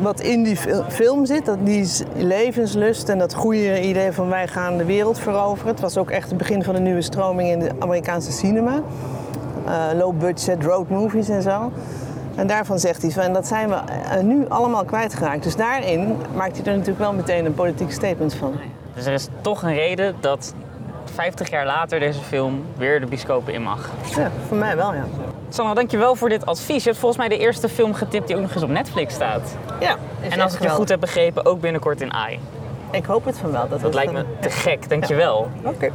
wat 0.00 0.20
in 0.20 0.42
die 0.42 0.56
fil- 0.56 0.84
film 0.88 1.26
zit. 1.26 1.46
Dat 1.46 1.58
die 1.62 1.88
levenslust 2.16 3.08
en 3.08 3.18
dat 3.18 3.34
goede 3.34 3.80
idee 3.82 4.12
van 4.12 4.28
wij 4.28 4.46
gaan 4.48 4.76
de 4.76 4.84
wereld 4.84 5.18
veroveren. 5.18 5.72
Het 5.72 5.80
was 5.80 5.96
ook 5.98 6.10
echt 6.10 6.28
het 6.28 6.38
begin 6.38 6.62
van 6.64 6.74
een 6.74 6.82
nieuwe 6.82 7.02
stroming 7.02 7.48
in 7.50 7.58
de 7.58 7.70
Amerikaanse 7.78 8.32
cinema. 8.32 8.80
Eh, 9.66 9.98
low 9.98 10.18
budget 10.18 10.64
road 10.64 10.88
movies 10.88 11.28
en 11.28 11.42
zo. 11.42 11.72
En 12.34 12.46
daarvan 12.46 12.78
zegt 12.78 13.02
hij 13.02 13.10
van, 13.10 13.32
dat 13.32 13.46
zijn 13.46 13.68
we 13.68 13.74
eh, 13.74 14.22
nu 14.22 14.48
allemaal 14.48 14.84
kwijtgeraakt. 14.84 15.42
Dus 15.42 15.56
daarin 15.56 16.16
maakt 16.34 16.56
hij 16.56 16.66
er 16.66 16.72
natuurlijk 16.72 16.98
wel 16.98 17.12
meteen 17.12 17.44
een 17.44 17.54
politiek 17.54 17.92
statement 17.92 18.34
van. 18.34 18.54
Dus 18.94 19.06
er 19.06 19.12
is 19.12 19.28
toch 19.40 19.62
een 19.62 19.74
reden 19.74 20.14
dat 20.20 20.54
50 21.14 21.50
jaar 21.50 21.66
later 21.66 22.00
deze 22.00 22.20
film 22.20 22.64
weer 22.76 23.00
de 23.00 23.06
bioscopen 23.06 23.52
in 23.52 23.62
mag. 23.62 23.90
Ja, 24.16 24.30
voor 24.48 24.56
mij 24.56 24.76
wel, 24.76 24.94
ja. 24.94 25.04
Sandra, 25.48 25.74
dankjewel 25.74 26.14
voor 26.14 26.28
dit 26.28 26.46
advies. 26.46 26.82
Je 26.82 26.88
hebt 26.88 27.00
volgens 27.00 27.20
mij 27.20 27.36
de 27.36 27.38
eerste 27.38 27.68
film 27.68 27.94
getipt 27.94 28.26
die 28.26 28.36
ook 28.36 28.42
nog 28.42 28.54
eens 28.54 28.62
op 28.62 28.68
Netflix 28.68 29.14
staat. 29.14 29.56
Ja, 29.80 29.96
En 30.30 30.40
als 30.40 30.54
ik 30.54 30.62
je 30.62 30.68
goed 30.68 30.88
heb 30.88 31.00
begrepen, 31.00 31.46
ook 31.46 31.60
binnenkort 31.60 32.00
in 32.00 32.12
AI. 32.12 32.38
Ik 32.90 33.04
hoop 33.04 33.24
het 33.24 33.38
van 33.38 33.52
wel. 33.52 33.68
Dat, 33.68 33.80
Dat 33.80 33.94
lijkt 33.94 34.12
me 34.12 34.24
te 34.40 34.50
gek, 34.50 34.88
dankjewel. 34.88 35.48
Oké. 35.62 35.90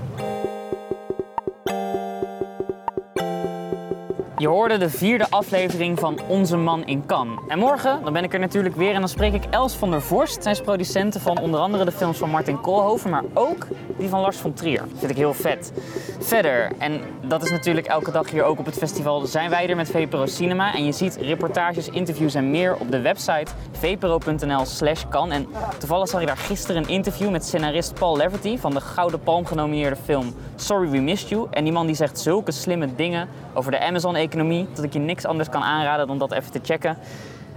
Je 4.41 4.47
hoorde 4.47 4.77
de 4.77 4.89
vierde 4.89 5.25
aflevering 5.29 5.99
van 5.99 6.19
Onze 6.27 6.57
Man 6.57 6.85
in 6.85 7.05
Cannes. 7.05 7.39
En 7.47 7.59
morgen 7.59 8.03
dan 8.03 8.13
ben 8.13 8.23
ik 8.23 8.33
er 8.33 8.39
natuurlijk 8.39 8.75
weer 8.75 8.93
en 8.93 8.99
dan 8.99 9.09
spreek 9.09 9.33
ik 9.33 9.43
Els 9.49 9.73
van 9.73 9.91
der 9.91 10.01
Vorst. 10.01 10.43
Zij 10.43 10.51
is 10.51 10.61
producente 10.61 11.19
van 11.19 11.39
onder 11.39 11.59
andere 11.59 11.85
de 11.85 11.91
films 11.91 12.17
van 12.17 12.29
Martin 12.29 12.61
Koolhoven, 12.61 13.09
maar 13.09 13.23
ook 13.33 13.67
die 13.97 14.09
van 14.09 14.19
Lars 14.19 14.37
von 14.37 14.53
Trier. 14.53 14.83
Vind 14.95 15.11
ik 15.11 15.17
heel 15.17 15.33
vet. 15.33 15.71
Verder, 16.19 16.71
en 16.77 17.01
dat 17.21 17.43
is 17.43 17.51
natuurlijk 17.51 17.87
elke 17.87 18.11
dag 18.11 18.29
hier 18.29 18.43
ook 18.43 18.59
op 18.59 18.65
het 18.65 18.77
festival, 18.77 19.25
zijn 19.25 19.49
wij 19.49 19.69
er 19.69 19.75
met 19.75 19.89
VPRO 19.89 20.25
Cinema. 20.25 20.73
En 20.73 20.85
je 20.85 20.91
ziet 20.91 21.15
reportages, 21.15 21.89
interviews 21.89 22.33
en 22.33 22.51
meer 22.51 22.75
op 22.75 22.91
de 22.91 23.01
website 23.01 23.51
vpro.nl 23.71 24.65
slash 24.65 25.03
kan. 25.09 25.31
En 25.31 25.47
toevallig 25.77 26.07
zag 26.07 26.21
ik 26.21 26.27
daar 26.27 26.37
gisteren 26.37 26.83
een 26.83 26.89
interview 26.89 27.29
met 27.29 27.45
scenarist 27.45 27.93
Paul 27.93 28.17
Leverty 28.17 28.57
van 28.57 28.71
de 28.71 28.81
Gouden 28.81 29.19
Palm 29.19 29.45
genomineerde 29.45 29.97
film 30.03 30.33
Sorry 30.55 30.89
We 30.89 30.99
Missed 30.99 31.29
You. 31.29 31.47
En 31.51 31.63
die 31.63 31.73
man 31.73 31.85
die 31.85 31.95
zegt 31.95 32.19
zulke 32.19 32.51
slimme 32.51 32.95
dingen 32.95 33.27
over 33.53 33.71
de 33.71 33.79
Amazon-economie 33.79 34.29
dat 34.73 34.83
ik 34.83 34.93
je 34.93 34.99
niks 34.99 35.25
anders 35.25 35.49
kan 35.49 35.61
aanraden 35.61 36.07
dan 36.07 36.17
dat 36.17 36.31
even 36.31 36.51
te 36.51 36.59
checken. 36.63 36.97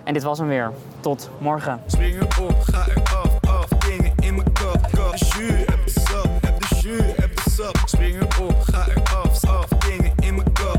En 0.05 0.13
dit 0.13 0.23
was 0.23 0.39
hem 0.39 0.49
weer. 0.49 0.73
Tot 1.01 1.31
morgen. 1.39 1.81
Springen 1.87 2.23
op, 2.41 2.63
ga 2.63 2.85
dingen 3.89 4.13
in 4.21 4.35
kop, 8.37 8.65
dingen 9.79 10.13
in 10.21 10.35
mijn 10.35 10.53
kop. 10.53 10.75